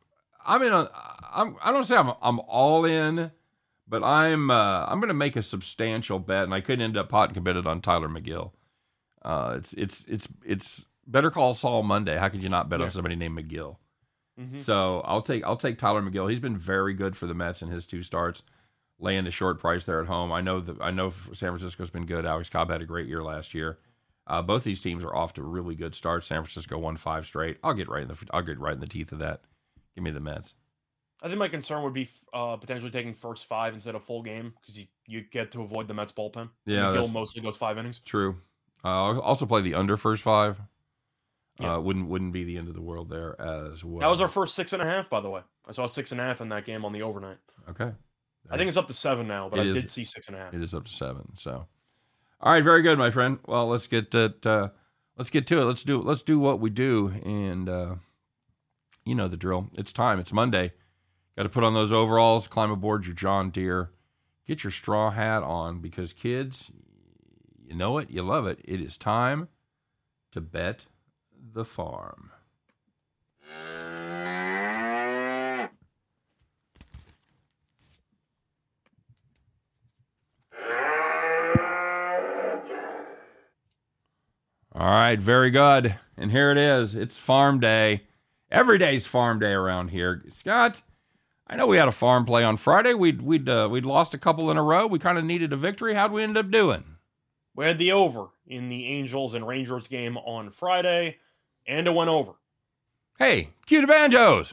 [0.44, 0.90] I'm in a
[1.32, 3.30] I'm I don't say I'm I'm all in,
[3.88, 7.28] but I'm uh I'm gonna make a substantial bet, and I could end up hot
[7.28, 8.52] and committed on Tyler McGill.
[9.22, 12.16] Uh, it's it's it's it's Better Call Saul Monday.
[12.16, 12.86] How could you not bet Yeah.
[12.86, 13.76] on somebody named McGill?
[14.40, 14.58] Mhm.
[14.60, 16.28] So I'll take I'll take Tyler McGill.
[16.30, 18.42] He's been very good for the Mets in his two starts,
[18.98, 20.30] laying the short price there at home.
[20.32, 22.26] I know that I know San Francisco's been good.
[22.26, 23.78] Alex Cobb had a great year last year.
[24.26, 26.26] Uh, both these teams are off to really good starts.
[26.26, 27.58] San Francisco won five straight.
[27.62, 29.42] I'll get right in the I'll get right in the teeth of that.
[29.94, 30.52] Give me the Mets.
[31.22, 34.52] I think my concern would be uh, potentially taking first five instead of full game
[34.60, 36.50] because you, you get to avoid the Mets bullpen.
[36.66, 38.00] Yeah, McGill mostly goes five innings.
[38.04, 38.36] True.
[38.84, 40.60] Uh, I'll also play the under first five.
[41.58, 41.76] Yeah.
[41.76, 44.00] Uh, wouldn't wouldn't be the end of the world there as well.
[44.00, 45.40] That was our first six and a half, by the way.
[45.66, 47.38] I saw six and a half in that game on the overnight.
[47.70, 47.92] okay.
[48.48, 50.36] I think it's up to seven now, but It I is- did see six and
[50.36, 50.54] a half.
[50.54, 51.32] It is up to seven.
[51.36, 51.66] So,
[52.40, 53.38] all right, very good, my friend.
[53.46, 54.46] Well, let's get it.
[54.46, 54.68] Uh,
[55.16, 55.64] let's get to it.
[55.64, 56.00] Let's do.
[56.00, 57.94] Let's do what we do, and uh,
[59.04, 59.70] you know the drill.
[59.78, 60.20] It's time.
[60.20, 60.72] It's Monday.
[61.36, 63.90] Got to put on those overalls, climb aboard your John Deere,
[64.46, 66.70] get your straw hat on because kids,
[67.62, 68.60] you know it, you love it.
[68.64, 69.48] It is time
[70.32, 70.86] to bet
[71.52, 72.30] the farm.
[84.74, 85.96] All right, very good.
[86.18, 86.94] And here it is.
[86.94, 88.02] It's farm day.
[88.50, 90.22] Every day's farm day around here.
[90.30, 90.82] Scott,
[91.48, 92.94] I know we had a farm play on Friday.
[92.94, 94.86] We'd we'd uh, we'd lost a couple in a row.
[94.86, 95.94] We kind of needed a victory.
[95.94, 96.84] How'd we end up doing?
[97.54, 101.18] We had the over in the Angels and Rangers game on Friday,
[101.66, 102.32] and it went over.
[103.18, 104.52] Hey, cue the banjos.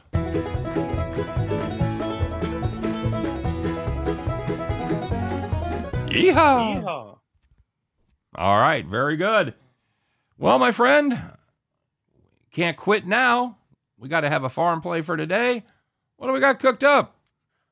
[6.14, 6.82] Yeehaw.
[6.82, 7.18] Yeehaw.
[8.36, 9.54] All right, very good.
[10.38, 11.20] Well, my friend,
[12.52, 13.58] can't quit now.
[13.98, 15.64] We got to have a farm play for today.
[16.24, 17.16] What do we got cooked up?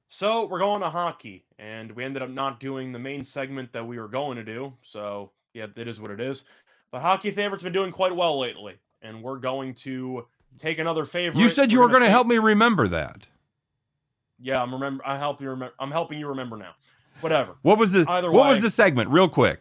[0.08, 3.86] So we're going to hockey, and we ended up not doing the main segment that
[3.86, 4.74] we were going to do.
[4.82, 6.44] So yeah, it is what it is.
[6.90, 10.26] But hockey favorites been doing quite well lately, and we're going to
[10.58, 11.40] take another favorite.
[11.40, 13.26] You said you We're were going to help me remember that.
[14.38, 15.02] Yeah, I'm remember.
[15.06, 15.74] I help you remember.
[15.80, 16.74] I'm helping you remember now.
[17.22, 17.54] Whatever.
[17.62, 19.08] What was the Either What was the segment?
[19.08, 19.60] Real quick.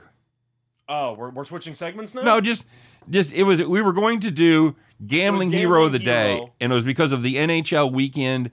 [0.89, 2.23] Oh, we're, we're switching segments now.
[2.23, 2.65] No, just
[3.09, 4.75] just it was we were going to do
[5.07, 8.51] gambling hero of the Gambling day, and it was because of the NHL weekend.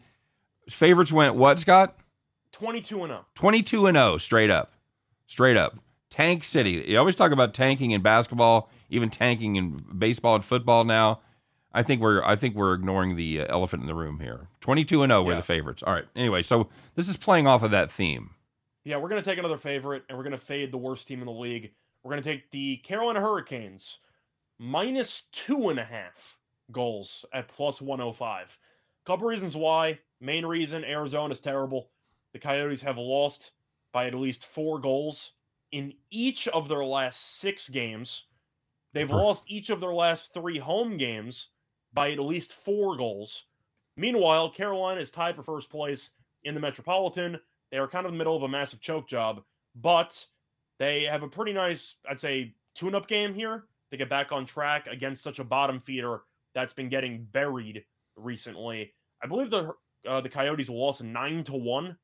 [0.70, 1.96] Favorites went what, Scott?
[2.52, 3.16] 22 and oh.
[3.16, 3.24] 0.
[3.34, 4.72] 22 and 0 straight up.
[5.26, 5.78] Straight up.
[6.10, 6.84] Tank City.
[6.88, 11.20] You always talk about tanking in basketball, even tanking in baseball and football now.
[11.72, 14.48] I think we're I think we're ignoring the uh, elephant in the room here.
[14.62, 15.36] 22 and 0 were Yeah.
[15.36, 15.82] the favorites.
[15.82, 16.06] All right.
[16.16, 18.30] Anyway, so this is playing off of that theme.
[18.84, 21.32] Yeah, we're gonna take another favorite, and we're gonna fade the worst team in the
[21.32, 21.72] league.
[22.02, 23.98] We're gonna take the Carolina Hurricanes
[24.58, 26.38] minus two and a half
[26.72, 28.58] goals at plus 105.
[29.08, 29.98] Couple reasons why.
[30.20, 31.88] Main reason: Arizona's terrible.
[32.34, 33.52] The Coyotes have lost
[33.90, 35.32] by at least four goals
[35.72, 38.24] in each of their last six games.
[38.92, 41.48] They've lost each of their last three home games
[41.94, 43.44] by at least four goals.
[43.96, 46.10] Meanwhile, Carolina is tied for first place
[46.44, 47.40] in the Metropolitan.
[47.70, 49.42] They are kind of in the middle of a massive choke job,
[49.74, 50.22] but
[50.78, 54.44] they have a pretty nice, I'd say, tune up game here to get back on
[54.44, 58.92] track against such a bottom feeder that's been getting buried recently.
[59.22, 59.72] I believe the
[60.08, 61.96] uh, the Coyotes lost nine to one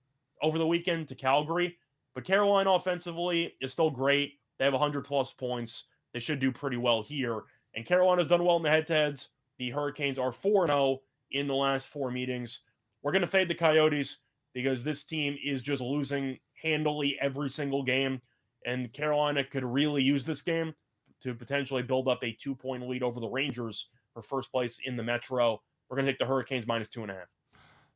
[0.42, 1.76] over the weekend to Calgary,
[2.14, 4.34] but Carolina offensively is still great.
[4.58, 5.84] They have 100 plus points.
[6.12, 7.42] They should do pretty well here.
[7.74, 9.28] And Carolina's done well in the head to heads.
[9.58, 11.00] The Hurricanes are 4 0
[11.32, 12.60] in the last four meetings.
[13.02, 14.18] We're going to fade the Coyotes
[14.54, 18.20] because this team is just losing handily every single game.
[18.64, 20.74] And Carolina could really use this game
[21.22, 24.96] to potentially build up a two point lead over the Rangers for first place in
[24.96, 25.60] the Metro.
[25.94, 27.28] We're going to take the Hurricanes minus two and a half.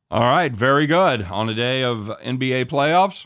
[0.09, 1.23] All right, very good.
[1.23, 3.25] On a day of NBA playoffs,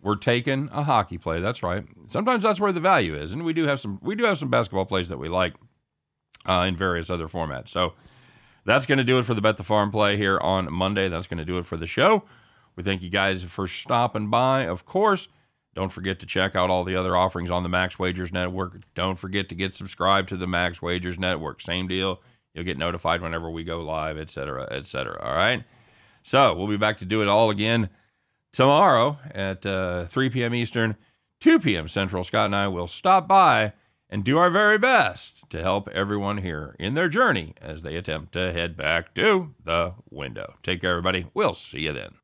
[0.00, 1.40] we're taking a hockey play.
[1.40, 1.84] That's right.
[2.08, 4.48] Sometimes that's where the value is, and we do have some we do have some
[4.48, 5.52] basketball plays that we like
[6.48, 7.68] uh, in various other formats.
[7.68, 7.92] So
[8.64, 11.10] that's going to do it for the Bet the Farm play here on Monday.
[11.10, 12.22] That's going to do it for the show.
[12.74, 14.62] We thank you guys for stopping by.
[14.62, 15.28] Of course,
[15.74, 18.80] don't forget to check out all the other offerings on the Max Wagers Network.
[18.94, 21.60] Don't forget to get subscribed to the Max Wagers Network.
[21.60, 22.22] Same deal.
[22.56, 25.22] You'll get notified whenever we go live, et cetera, et cetera.
[25.22, 25.62] All right.
[26.22, 27.90] So we'll be back to do it all again
[28.50, 30.54] tomorrow at uh, 3 p.m.
[30.54, 30.96] Eastern,
[31.40, 31.86] 2 p.m.
[31.86, 32.24] Central.
[32.24, 33.74] Scott and I will stop by
[34.08, 38.32] and do our very best to help everyone here in their journey as they attempt
[38.32, 40.54] to head back to the window.
[40.62, 41.26] Take care, everybody.
[41.34, 42.16] We'll see you then.